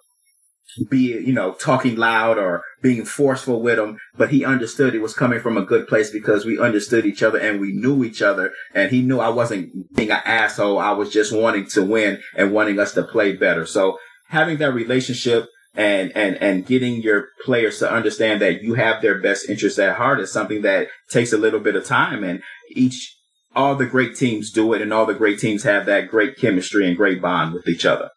[0.89, 5.15] be, you know, talking loud or being forceful with him, but he understood it was
[5.15, 8.53] coming from a good place because we understood each other and we knew each other.
[8.75, 10.79] And he knew I wasn't being an asshole.
[10.79, 13.67] I was just wanting to win and wanting us to play better.
[13.67, 13.99] So
[14.29, 19.21] having that relationship and, and, and getting your players to understand that you have their
[19.21, 23.17] best interests at heart is something that takes a little bit of time and each,
[23.55, 26.87] all the great teams do it and all the great teams have that great chemistry
[26.87, 28.11] and great bond with each other.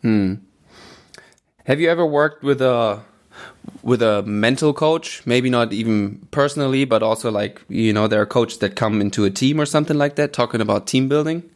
[0.00, 0.34] Hmm.
[1.64, 3.02] Have you ever worked with a
[3.82, 5.24] with a mental coach?
[5.26, 9.24] Maybe not even personally, but also like you know, there are coaches that come into
[9.24, 11.48] a team or something like that, talking about team building.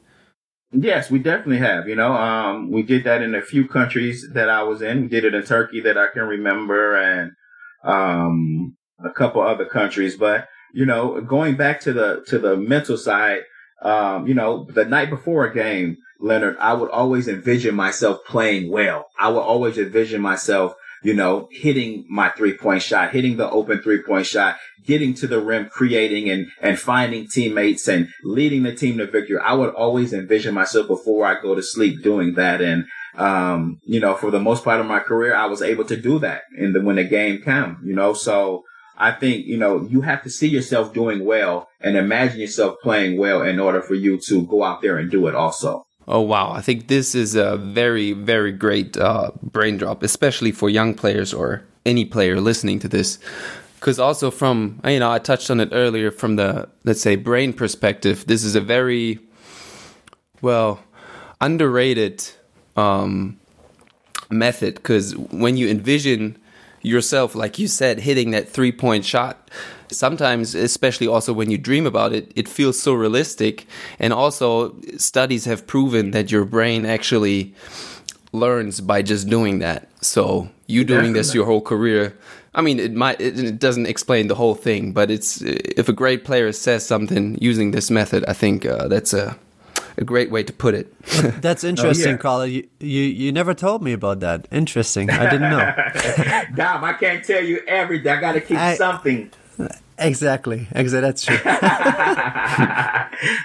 [0.72, 1.88] Yes, we definitely have.
[1.88, 5.02] You know, um, we did that in a few countries that I was in.
[5.02, 7.32] We did it in Turkey that I can remember, and
[7.84, 10.16] um, a couple other countries.
[10.16, 13.40] But you know, going back to the to the mental side,
[13.82, 18.70] um, you know, the night before a game, Leonard, I would always envision myself playing
[18.70, 19.06] well.
[19.18, 20.74] I would always envision myself
[21.06, 25.28] you know, hitting my three point shot, hitting the open three point shot, getting to
[25.28, 29.38] the rim, creating and, and finding teammates and leading the team to victory.
[29.38, 32.60] I would always envision myself before I go to sleep doing that.
[32.60, 35.96] And, um, you know, for the most part of my career, I was able to
[35.96, 38.64] do that in the, when the game came, you know, so,
[38.98, 43.18] I think, you know, you have to see yourself doing well and imagine yourself playing
[43.18, 45.84] well in order for you to go out there and do it also.
[46.08, 46.52] Oh wow!
[46.52, 51.34] I think this is a very, very great uh, brain drop, especially for young players
[51.34, 53.18] or any player listening to this.
[53.74, 57.52] Because also from you know, I touched on it earlier from the let's say brain
[57.52, 58.24] perspective.
[58.26, 59.18] This is a very
[60.42, 60.80] well
[61.40, 62.24] underrated
[62.76, 63.38] um,
[64.30, 66.38] method because when you envision
[66.82, 69.50] yourself, like you said, hitting that three point shot,
[69.90, 73.66] sometimes, especially also when you dream about it, it feels so realistic.
[73.98, 77.54] And also, studies have proven that your brain actually
[78.32, 79.88] learns by just doing that.
[80.00, 81.20] So you doing Definitely.
[81.20, 82.16] this your whole career.
[82.54, 86.24] I mean, it might it doesn't explain the whole thing, but it's if a great
[86.24, 89.36] player says something using this method, I think uh, that's a
[89.98, 90.92] a great way to put it.
[91.40, 92.16] That's interesting, oh, yeah.
[92.16, 92.50] Khalid.
[92.52, 94.46] You, you you never told me about that.
[94.50, 95.10] Interesting.
[95.10, 95.74] I didn't know.
[96.54, 98.12] Dom, I can't tell you everything.
[98.12, 99.30] I got to keep I, something.
[99.98, 100.68] Exactly.
[100.72, 101.00] Exactly.
[101.00, 101.36] That's true.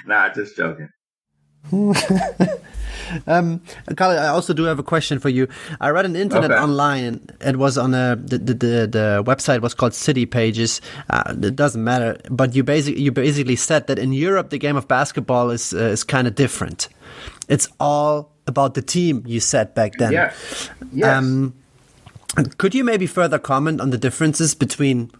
[0.05, 0.89] nah, just joking.
[3.27, 3.61] um,
[3.95, 5.47] Khalid, I also do have a question for you.
[5.79, 6.59] I read an internet okay.
[6.59, 7.03] online.
[7.03, 10.81] And it was on a the, the, the, the website was called City Pages.
[11.09, 14.75] Uh, it doesn't matter, but you basically you basically said that in Europe the game
[14.75, 16.89] of basketball is uh, is kind of different.
[17.47, 19.23] It's all about the team.
[19.25, 20.11] You said back then.
[20.11, 20.33] Yeah.
[20.91, 21.17] Yes.
[21.17, 21.55] Um,
[22.57, 25.11] could you maybe further comment on the differences between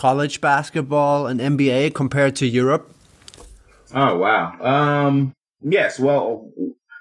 [0.00, 2.90] college basketball and NBA compared to Europe?
[3.94, 4.56] Oh wow.
[4.60, 6.00] Um, yes.
[6.00, 6.50] Well,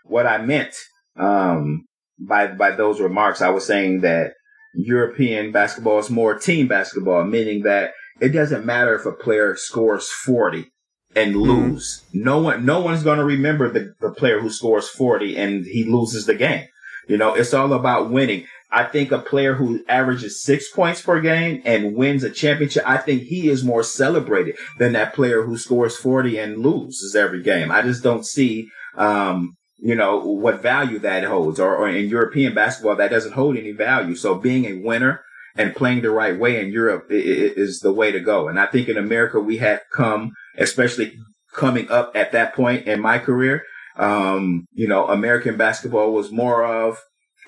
[0.03, 0.75] what I meant
[1.15, 1.85] um,
[2.19, 4.33] by by those remarks, I was saying that
[4.75, 10.09] European basketball is more team basketball, meaning that it doesn't matter if a player scores
[10.09, 10.69] forty
[11.15, 11.51] and mm-hmm.
[11.51, 12.03] lose.
[12.09, 12.23] Mm-hmm.
[12.23, 15.85] No one, no one's going to remember the, the player who scores forty and he
[15.85, 16.67] loses the game.
[17.07, 18.45] You know, it's all about winning.
[18.71, 22.97] I think a player who averages six points per game and wins a championship, I
[22.97, 27.71] think he is more celebrated than that player who scores 40 and loses every game.
[27.71, 32.53] I just don't see, um, you know, what value that holds or, or in European
[32.53, 34.15] basketball, that doesn't hold any value.
[34.15, 35.21] So being a winner
[35.55, 38.47] and playing the right way in Europe is the way to go.
[38.47, 41.17] And I think in America, we have come, especially
[41.53, 43.63] coming up at that point in my career,
[43.95, 46.99] um, you know, American basketball was more of,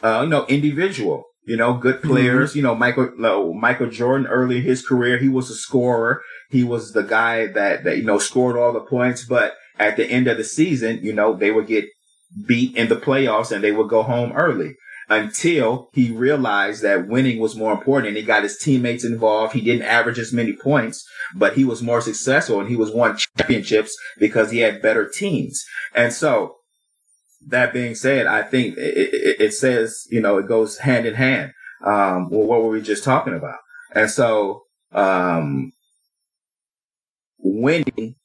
[0.04, 2.10] uh, you know, individual, you know, good mm-hmm.
[2.10, 2.58] players, mm-hmm.
[2.58, 6.22] you know, Michael, no, Michael Jordan early in his career, he was a scorer.
[6.50, 10.06] He was the guy that, that, you know, scored all the points, but at the
[10.06, 11.86] end of the season, you know, they would get
[12.46, 14.76] beat in the playoffs and they would go home early
[15.10, 19.54] until he realized that winning was more important and he got his teammates involved.
[19.54, 23.18] He didn't average as many points, but he was more successful and he was won
[23.18, 25.66] championships because he had better teams.
[25.94, 26.56] And so
[27.48, 31.16] that being said, I think it, it, it says, you know, it goes hand in
[31.16, 31.52] hand.
[31.84, 33.58] Um, well, what were we just talking about?
[33.94, 35.72] And so, um,
[37.40, 38.16] winning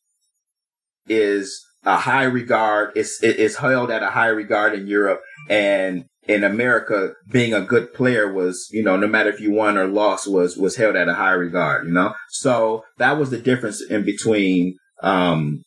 [1.08, 2.92] is a high regard.
[2.96, 7.94] It's, it's held at a high regard in Europe and in America, being a good
[7.94, 11.08] player was, you know, no matter if you won or lost was, was held at
[11.08, 12.14] a high regard, you know?
[12.30, 15.62] So that was the difference in between, um,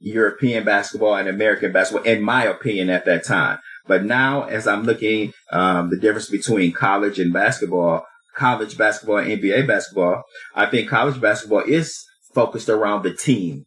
[0.00, 3.58] European basketball and American basketball, in my opinion, at that time.
[3.86, 9.40] But now, as I'm looking, um, the difference between college and basketball, college basketball and
[9.40, 10.24] NBA basketball,
[10.54, 13.65] I think college basketball is focused around the team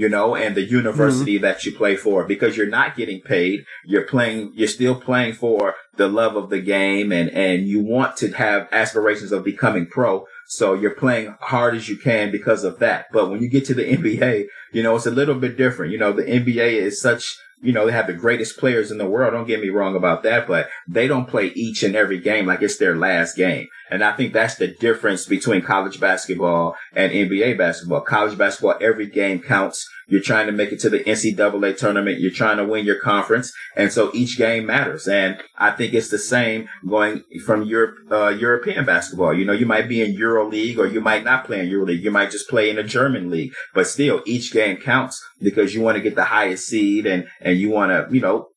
[0.00, 1.42] you know, and the university mm-hmm.
[1.42, 3.66] that you play for because you're not getting paid.
[3.84, 8.16] You're playing, you're still playing for the love of the game and, and you want
[8.16, 10.24] to have aspirations of becoming pro.
[10.46, 13.08] So you're playing hard as you can because of that.
[13.12, 15.92] But when you get to the NBA, you know, it's a little bit different.
[15.92, 19.06] You know, the NBA is such, you know, they have the greatest players in the
[19.06, 19.34] world.
[19.34, 22.62] Don't get me wrong about that, but they don't play each and every game like
[22.62, 23.68] it's their last game.
[23.90, 28.00] And I think that's the difference between college basketball and NBA basketball.
[28.02, 29.88] College basketball, every game counts.
[30.06, 32.20] You're trying to make it to the NCAA tournament.
[32.20, 33.52] You're trying to win your conference.
[33.76, 35.06] And so each game matters.
[35.06, 39.34] And I think it's the same going from Europe, uh, European basketball.
[39.34, 41.86] You know, you might be in Euro League or you might not play in Euro
[41.86, 42.02] League.
[42.02, 45.80] You might just play in a German league, but still each game counts because you
[45.80, 48.48] want to get the highest seed and, and you want to, you know,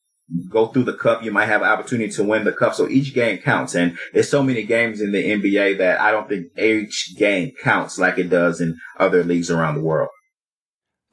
[0.50, 1.24] go through the cup.
[1.24, 2.74] You might have an opportunity to win the cup.
[2.76, 3.76] So each game counts.
[3.76, 7.98] And there's so many games in the NBA that I don't think each game counts
[7.98, 10.10] like it does in other leagues around the world.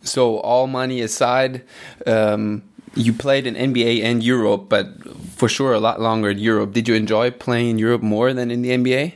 [0.02, 1.62] So all money aside,
[2.06, 2.62] um,
[2.94, 4.88] you played in NBA and Europe, but
[5.36, 6.72] for sure a lot longer in Europe.
[6.72, 9.14] Did you enjoy playing in Europe more than in the NBA?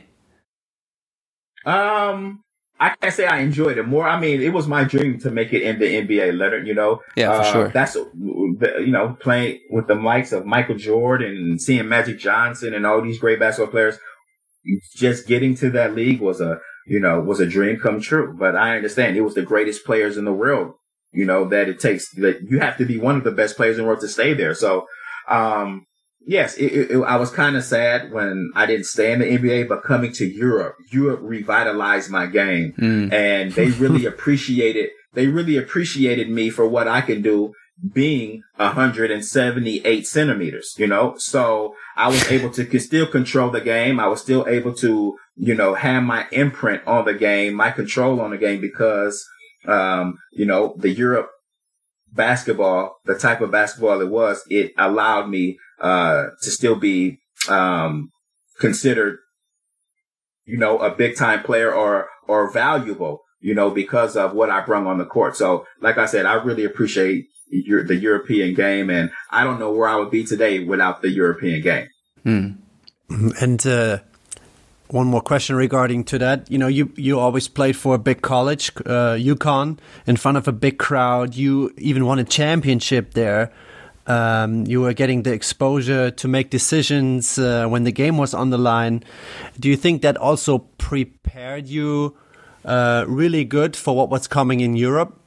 [1.65, 2.43] Um,
[2.79, 4.07] I can't say I enjoyed it more.
[4.07, 7.01] I mean, it was my dream to make it in the NBA letter, you know.
[7.15, 7.67] Yeah, for uh, sure.
[7.69, 7.97] That's,
[8.61, 13.01] you know, playing with the likes of Michael Jordan and seeing Magic Johnson and all
[13.01, 13.97] these great basketball players.
[14.95, 18.35] Just getting to that league was a, you know, was a dream come true.
[18.37, 20.73] But I understand it was the greatest players in the world,
[21.11, 23.77] you know, that it takes that you have to be one of the best players
[23.77, 24.55] in the world to stay there.
[24.55, 24.87] So,
[25.29, 25.85] um,
[26.25, 29.67] yes, it, it, I was kind of sad when I didn't stay in the NBA,
[29.67, 33.13] but coming to Europe, Europe revitalized my game mm.
[33.13, 37.53] and they really appreciated, they really appreciated me for what I can do
[37.93, 41.15] being 178 centimeters, you know?
[41.17, 43.99] So I was able to still control the game.
[43.99, 48.21] I was still able to, you know, have my imprint on the game, my control
[48.21, 49.25] on the game because,
[49.67, 51.29] um, you know, the Europe
[52.11, 57.19] basketball, the type of basketball it was, it allowed me uh, to still be
[57.49, 58.09] um,
[58.59, 59.17] considered,
[60.45, 64.61] you know, a big time player or or valuable, you know, because of what I
[64.61, 65.37] brung on the court.
[65.37, 69.71] So, like I said, I really appreciate your, the European game, and I don't know
[69.71, 71.87] where I would be today without the European game.
[72.23, 72.47] Hmm.
[73.39, 73.99] And uh,
[74.87, 76.49] one more question regarding to that.
[76.49, 79.77] You know, you you always played for a big college, uh, UConn,
[80.07, 81.35] in front of a big crowd.
[81.35, 83.51] You even won a championship there.
[84.07, 88.49] Um, you were getting the exposure to make decisions uh, when the game was on
[88.49, 89.03] the line.
[89.59, 92.17] Do you think that also prepared you
[92.65, 95.19] uh, really good for what was coming in Europe?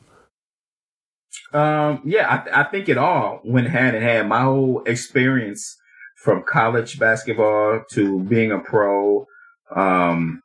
[1.53, 4.29] Um, yeah, I, I, think it all went hand in hand.
[4.29, 5.77] My whole experience
[6.23, 9.25] from college basketball to being a pro,
[9.75, 10.43] um,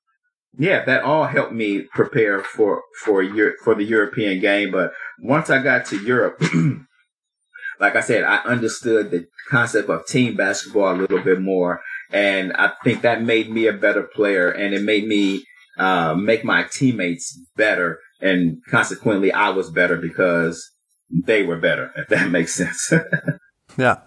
[0.58, 3.24] yeah, that all helped me prepare for for
[3.64, 4.72] for the European game.
[4.72, 6.42] But once I got to Europe.
[7.80, 11.82] like I said, I understood the concept of team basketball a little bit more.
[12.12, 15.46] And I think that made me a better player and it made me,
[15.78, 18.00] uh, make my teammates better.
[18.22, 20.72] And consequently, I was better because
[21.10, 22.94] they were better, if that makes sense.
[23.78, 23.98] yeah.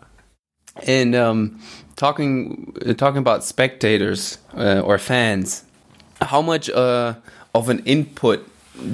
[0.87, 1.61] And, um,
[1.97, 5.65] talking, talking about spectators, uh, or fans,
[6.21, 7.15] how much, uh,
[7.55, 8.47] of an input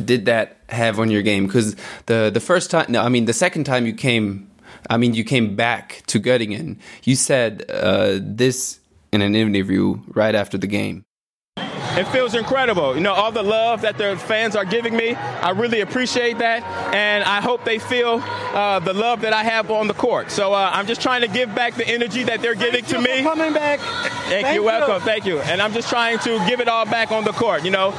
[0.05, 1.47] did that have on your game?
[1.47, 1.75] Because
[2.07, 4.49] the the first time, no, I mean the second time you came
[4.91, 6.79] I mean, you came back to Göttingen.
[7.05, 8.81] You said uh, this
[9.13, 11.05] in an interview right after the game.
[11.95, 12.95] It feels incredible.
[12.95, 16.63] You know, all the love that the fans are giving me, I really appreciate that.
[16.95, 20.31] And I hope they feel uh, the love that I have on the court.
[20.31, 23.17] So uh, I'm just trying to give back the energy that they're giving Thank to
[23.17, 23.23] me.
[23.23, 23.79] coming back.
[23.81, 24.63] Thank, Thank you.
[24.63, 25.03] Welcome.
[25.03, 25.41] Thank you.
[25.41, 27.95] And I'm just trying to give it all back on the court, you know.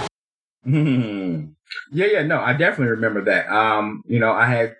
[0.63, 1.45] Hmm.
[1.91, 3.47] Yeah, yeah, no, I definitely remember that.
[3.51, 4.75] Um, you know, I had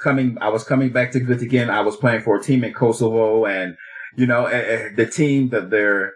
[0.00, 1.68] coming, I was coming back to Göttingen.
[1.68, 3.76] I was playing for a team in Kosovo and,
[4.16, 6.12] you know, the team that their,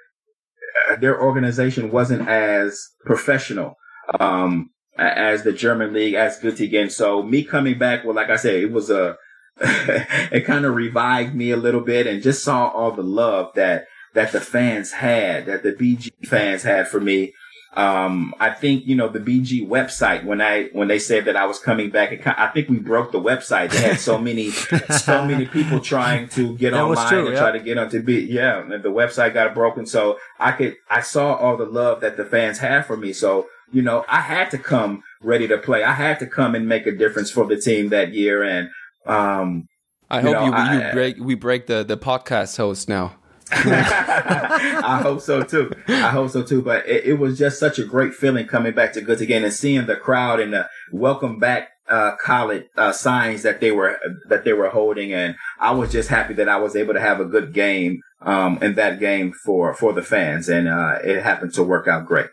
[1.01, 3.77] their organization wasn't as professional,
[4.21, 6.91] um, as the German league, as Göttingen.
[6.91, 9.17] So me coming back, well, like I said, it was a,
[9.61, 13.87] it kind of revived me a little bit and just saw all the love that,
[14.15, 17.33] that the fans had, that the BG fans had for me.
[17.77, 21.45] Um, I think, you know, the BG website, when I, when they said that I
[21.45, 23.71] was coming back, it, I think we broke the website.
[23.71, 27.41] They had so many, so many people trying to get that online true, and yeah.
[27.41, 28.21] try to get onto B.
[28.31, 28.63] Yeah.
[28.63, 29.85] The website got broken.
[29.85, 33.13] So I could, I saw all the love that the fans had for me.
[33.13, 35.85] So, you know, I had to come ready to play.
[35.85, 38.43] I had to come and make a difference for the team that year.
[38.43, 38.71] And,
[39.05, 39.69] um,
[40.09, 43.17] I hope know, you, I, you break, we break the, the podcast host now.
[43.53, 45.71] I hope so too.
[45.87, 46.63] I hope so too.
[46.63, 49.87] But it, it, was just such a great feeling coming back to Göttingen and seeing
[49.87, 54.53] the crowd and the welcome back uh, Khalid uh, signs that they were that they
[54.53, 57.53] were holding, and I was just happy that I was able to have a good
[57.53, 61.87] game um, in that game for for the fans, and uh, it happened to work
[61.87, 62.27] out great.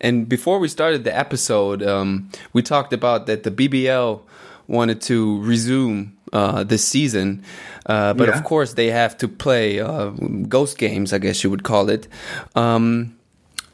[0.00, 4.20] And before we started the episode, um, we talked about that the BBL
[4.66, 7.42] wanted to resume uh, this season.
[7.86, 8.36] Uh, but yeah.
[8.36, 10.10] of course, they have to play uh,
[10.48, 12.08] ghost games, I guess you would call it.
[12.54, 13.16] Um,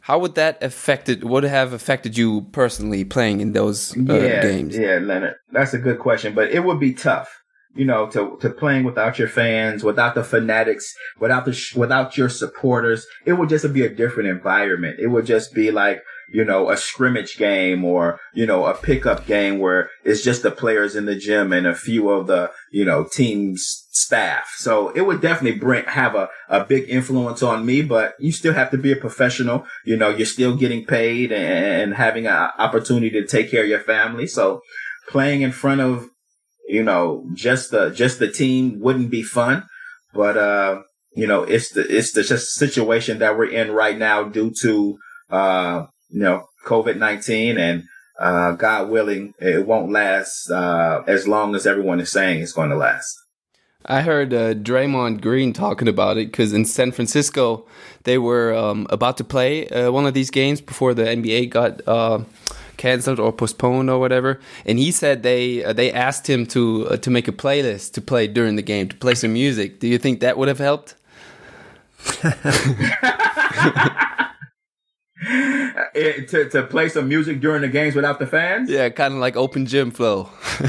[0.02, 1.22] How would that affected?
[1.22, 4.76] Would have affected you personally playing in those uh, yeah, games?
[4.76, 7.28] Yeah, Leonard, that's a good question, but it would be tough.
[7.76, 12.16] You know, to to playing without your fans, without the fanatics, without the sh- without
[12.18, 14.98] your supporters, it would just be a different environment.
[14.98, 16.02] It would just be like
[16.32, 20.50] you know, a scrimmage game or, you know, a pickup game where it's just the
[20.50, 24.52] players in the gym and a few of the, you know, team's staff.
[24.56, 28.54] So it would definitely bring, have a, a big influence on me, but you still
[28.54, 29.66] have to be a professional.
[29.84, 33.68] You know, you're still getting paid and, and having an opportunity to take care of
[33.68, 34.26] your family.
[34.26, 34.60] So
[35.08, 36.06] playing in front of,
[36.68, 39.64] you know, just the, just the team wouldn't be fun,
[40.14, 40.82] but, uh,
[41.16, 44.96] you know, it's the, it's the just situation that we're in right now due to,
[45.30, 47.84] uh, you know, COVID 19 and,
[48.18, 52.70] uh, God willing, it won't last, uh, as long as everyone is saying it's going
[52.70, 53.16] to last.
[53.86, 57.66] I heard uh, Draymond Green talking about it because in San Francisco
[58.04, 61.80] they were um, about to play uh, one of these games before the NBA got
[61.88, 62.20] uh,
[62.76, 66.96] canceled or postponed or whatever, and he said they uh, they asked him to uh,
[66.98, 69.80] to make a playlist to play during the game to play some music.
[69.80, 70.94] Do you think that would have helped?
[75.20, 78.70] it, to to play some music during the games without the fans.
[78.70, 80.30] Yeah, kind of like open gym flow.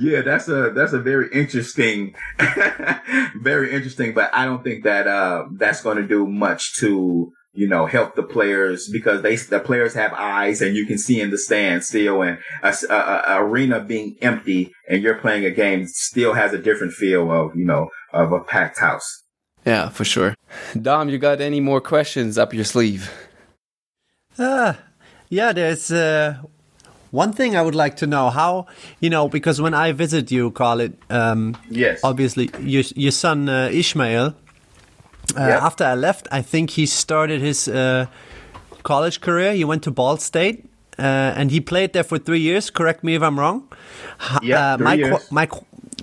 [0.00, 2.14] yeah, that's a that's a very interesting,
[3.40, 4.14] very interesting.
[4.14, 8.14] But I don't think that uh, that's going to do much to you know help
[8.14, 11.88] the players because they the players have eyes and you can see in the stands
[11.88, 16.52] still, and a, a, a arena being empty and you're playing a game still has
[16.52, 19.24] a different feel of you know of a packed house.
[19.64, 20.34] Yeah, for sure.
[20.80, 23.10] Dom, you got any more questions up your sleeve?
[24.38, 24.74] Uh,
[25.28, 26.36] yeah, there's uh,
[27.10, 28.66] one thing I would like to know how
[29.00, 33.68] you know because when I visit you, Khalid, um, yes, obviously your your son uh,
[33.72, 34.34] Ishmael.
[35.36, 35.62] Uh, yep.
[35.62, 38.06] After I left, I think he started his uh,
[38.82, 39.52] college career.
[39.52, 40.64] He went to Ball State,
[40.98, 42.70] uh, and he played there for three years.
[42.70, 43.68] Correct me if I'm wrong.
[44.42, 45.30] Yeah, uh, my years.
[45.30, 45.46] my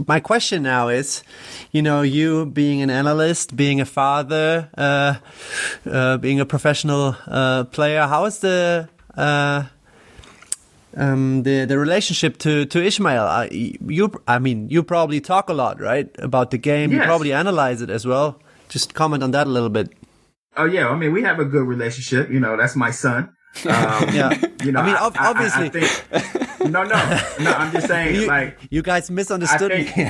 [0.07, 1.23] my question now is,
[1.71, 5.15] you know, you being an analyst, being a father, uh,
[5.89, 9.63] uh, being a professional uh, player, how is the uh,
[10.97, 13.23] um, the the relationship to to Ishmael?
[13.23, 16.91] I, you, I mean, you probably talk a lot, right, about the game.
[16.91, 16.99] Yes.
[16.99, 18.41] You probably analyze it as well.
[18.69, 19.93] Just comment on that a little bit.
[20.57, 22.29] Oh yeah, I mean, we have a good relationship.
[22.29, 23.34] You know, that's my son.
[23.65, 24.33] Um, yeah,
[24.63, 25.63] you know, I mean, I, obviously.
[25.63, 27.51] I, I think, no, no, no.
[27.51, 30.03] I'm just saying, you, like you guys misunderstood think, me.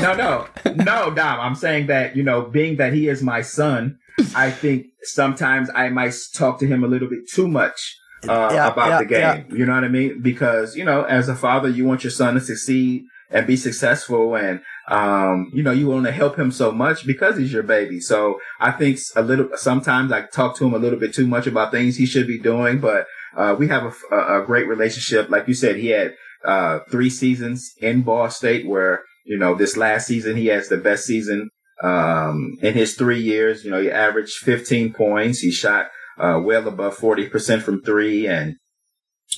[0.00, 1.40] no, no, no, Dom.
[1.40, 3.98] I'm saying that you know, being that he is my son,
[4.34, 7.96] I think sometimes I might talk to him a little bit too much
[8.28, 9.46] uh, Yeah, about yeah, the game.
[9.50, 9.56] yeah.
[9.56, 10.20] You know what I mean?
[10.22, 14.36] Because you know, as a father, you want your son to succeed and be successful,
[14.36, 17.98] and um, you know, you want to help him so much because he's your baby.
[17.98, 19.48] So I think a little.
[19.56, 22.38] Sometimes I talk to him a little bit too much about things he should be
[22.38, 23.06] doing, but
[23.36, 25.28] uh, we have a, a, great relationship.
[25.28, 26.14] Like you said, he had
[26.44, 30.78] uh, three seasons in Ball State where, you know, this last season, he has the
[30.78, 31.50] best season
[31.82, 33.64] um, in his three years.
[33.64, 35.40] You know, he averaged 15 points.
[35.40, 38.26] He shot uh, well above 40% from three.
[38.26, 38.56] And,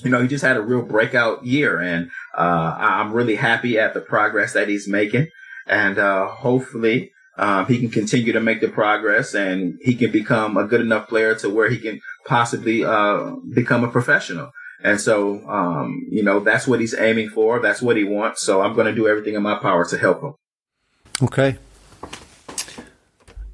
[0.05, 1.80] you know, he just had a real breakout year.
[1.80, 5.26] And uh, I'm really happy at the progress that he's making.
[5.69, 10.57] And uh, hopefully, um, he can continue to make the progress and he can become
[10.57, 14.51] a good enough player to where he can possibly uh, become a professional.
[14.83, 17.61] And so, um, you know, that's what he's aiming for.
[17.61, 18.43] That's what he wants.
[18.43, 20.35] So I'm going to do everything in my power to help him.
[21.23, 21.59] Okay.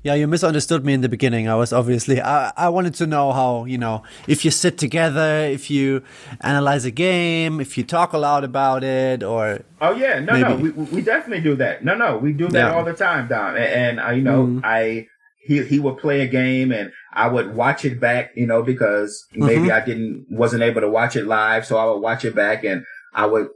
[0.05, 1.49] Yeah, you misunderstood me in the beginning.
[1.49, 5.47] I was obviously I, I wanted to know how, you know, if you sit together,
[5.47, 6.03] if you
[6.43, 10.57] analyze a game, if you talk a lot about it or Oh yeah, no, no,
[10.57, 11.85] we we definitely do that.
[11.87, 12.75] No, no, we do that Yeah.
[12.75, 13.55] all the time, Dom.
[13.57, 14.61] And, and I, you know, Mhm.
[14.63, 15.07] I
[15.43, 19.25] he he would play a game and I would watch it back, you know, because
[19.35, 19.73] maybe Mhm.
[19.73, 22.85] I didn't wasn't able to watch it live, so I would watch it back and
[23.15, 23.49] I would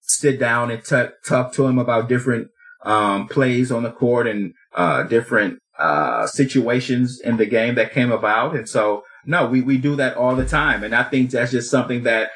[0.00, 2.48] sit down and t- talk to him about different
[2.86, 8.12] um, plays on the court and uh, different uh, situations in the game that came
[8.12, 8.54] about.
[8.54, 10.84] And so, no, we, we do that all the time.
[10.84, 12.30] And I think that's just something that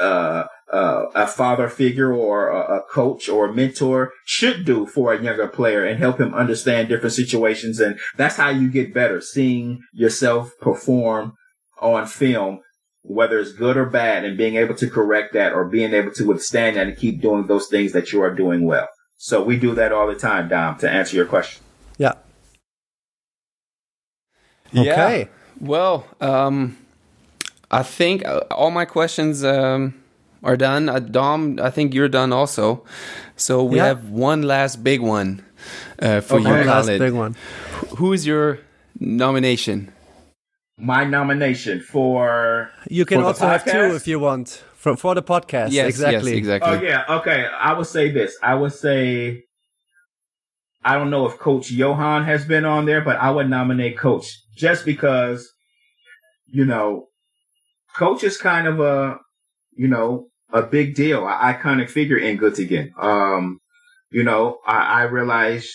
[0.00, 5.12] uh, uh, a father figure or a, a coach or a mentor should do for
[5.12, 7.80] a younger player and help him understand different situations.
[7.80, 11.34] And that's how you get better, seeing yourself perform
[11.80, 12.60] on film,
[13.02, 16.26] whether it's good or bad, and being able to correct that or being able to
[16.26, 18.88] withstand that and keep doing those things that you are doing well.
[19.16, 21.62] So we do that all the time, Dom, to answer your question.
[21.98, 22.14] yeah.
[24.72, 25.24] Yeah.
[25.60, 26.76] Well, um,
[27.70, 29.94] I think uh, all my questions um,
[30.42, 30.88] are done.
[30.88, 32.84] Uh, Dom, I think you're done also.
[33.36, 33.86] So we Yeah.
[33.86, 35.42] have one last big one
[36.00, 36.44] uh, for Okay.
[36.48, 36.98] you, One last Khalid.
[37.00, 37.36] big one.
[37.98, 38.58] Who is your
[39.00, 39.92] nomination?
[40.80, 45.12] my nomination for you can for the also have two if you want for for
[45.16, 45.72] the podcast.
[45.72, 46.30] Yes, exactly.
[46.30, 46.70] yes, exactly.
[46.72, 47.46] Oh yeah, okay.
[47.60, 48.36] I would say this.
[48.44, 49.42] I would say
[50.88, 54.26] I don't know if Coach Johan has been on there, but I would nominate Coach
[54.56, 55.46] just because
[56.46, 57.08] you know
[57.94, 59.18] Coach is kind of a
[59.76, 61.26] you know a big deal.
[61.26, 62.88] I, I kind of figure in Göttingen.
[62.98, 63.60] Um,
[64.10, 65.70] you know, I, I realize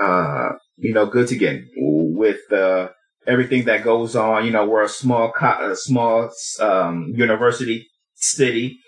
[0.00, 2.88] uh, you know Göttingen with uh,
[3.26, 4.46] everything that goes on.
[4.46, 8.78] You know, we're a small co- a small um, university city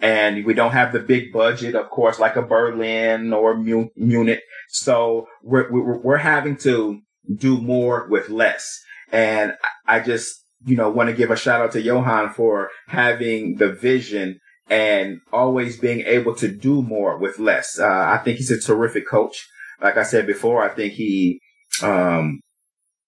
[0.00, 4.42] and we don't have the big budget, of course, like a Berlin or Munich.
[4.68, 7.00] So we're, we're, having to
[7.34, 8.80] do more with less.
[9.10, 9.54] And
[9.86, 13.72] I just, you know, want to give a shout out to Johan for having the
[13.72, 17.78] vision and always being able to do more with less.
[17.78, 19.46] Uh, I think he's a terrific coach.
[19.80, 21.40] Like I said before, I think he,
[21.82, 22.40] um,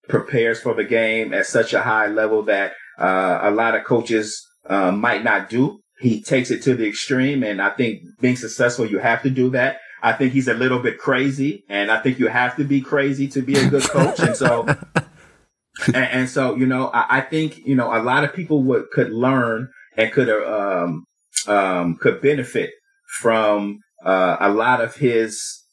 [0.08, 4.46] prepares for the game at such a high level that, uh, a lot of coaches,
[4.66, 7.42] uh, might not do he takes it to the extreme.
[7.42, 9.78] And I think being successful, you have to do that.
[10.02, 13.26] I think he's a little bit crazy and I think you have to be crazy
[13.28, 14.20] to be a good coach.
[14.20, 14.62] and so,
[15.86, 18.90] and, and, so, you know, I, I, think, you know, a lot of people would,
[18.90, 21.04] could learn and could, um,
[21.48, 22.70] um, could benefit
[23.18, 25.64] from, uh, a lot of his,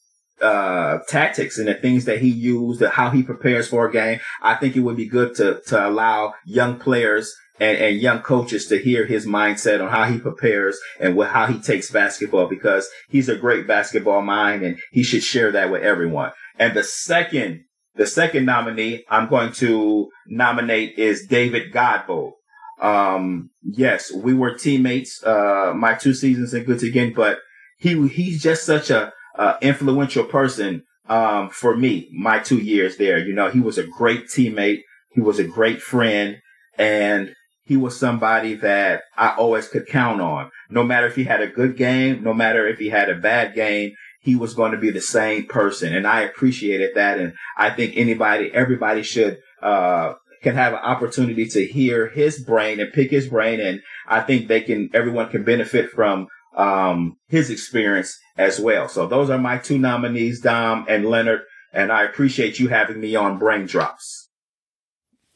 [0.42, 4.20] uh, tactics and the things that he used, how he prepares for a game.
[4.42, 8.68] I think it would be good to, to allow young players and, and young coaches
[8.68, 12.88] to hear his mindset on how he prepares and what, how he takes basketball because
[13.10, 16.32] he's a great basketball mind and he should share that with everyone.
[16.60, 17.64] And the second,
[17.96, 22.34] the second nominee I'm going to nominate is David Godbold.
[22.82, 27.40] Um, yes, we were teammates, uh, my two seasons in Göttingen, but
[27.78, 33.18] he, he's just such a, uh, influential person, um, for me, my two years there.
[33.18, 34.80] You know, he was a great teammate.
[35.12, 36.38] He was a great friend
[36.78, 37.34] and
[37.66, 40.52] he was somebody that I always could count on.
[40.70, 43.56] No matter if he had a good game, no matter if he had a bad
[43.56, 45.96] game, he was going to be the same person.
[45.96, 47.20] And I appreciated that.
[47.20, 50.14] And I think anybody, everybody should, uh,
[50.44, 53.60] can have an opportunity to hear his brain and pick his brain.
[53.60, 58.88] And I think they can, everyone can benefit from, um, his experience as well.
[58.88, 61.42] So those are my two nominees, Dom and Leonard.
[61.74, 64.25] And I appreciate you having me on Brain Drops.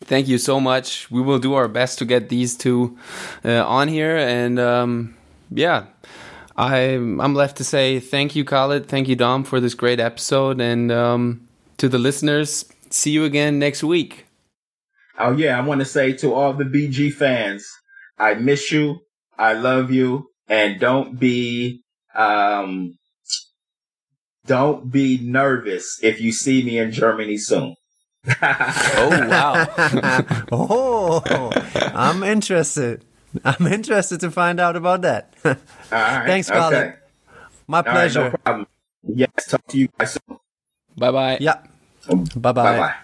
[0.09, 1.11] Thank you so much.
[1.11, 2.97] We will do our best to get these two
[3.45, 5.15] uh, on here, and um,
[5.51, 5.85] yeah,
[6.57, 8.87] I'm I'm left to say thank you, Khalid.
[8.87, 11.47] Thank you, Dom, for this great episode, and um,
[11.77, 14.25] to the listeners, see you again next week.
[15.19, 17.63] Oh yeah, I want to say to all the BG fans,
[18.17, 19.01] I miss you,
[19.37, 21.83] I love you, and don't be
[22.15, 22.97] um,
[24.47, 27.75] don't be nervous if you see me in Germany soon.
[28.41, 29.67] oh wow!
[30.51, 31.51] oh,
[31.95, 33.05] I'm interested.
[33.45, 35.33] I'm interested to find out about that.
[35.89, 36.73] Thanks, Colin.
[36.73, 36.93] Okay.
[37.67, 38.23] My pleasure.
[38.23, 38.67] Right, no problem.
[39.03, 40.39] Yes, talk to you guys soon.
[40.97, 41.37] Bye bye.
[41.39, 41.61] Yeah.
[42.07, 42.51] Bye bye.
[42.51, 42.95] Bye bye.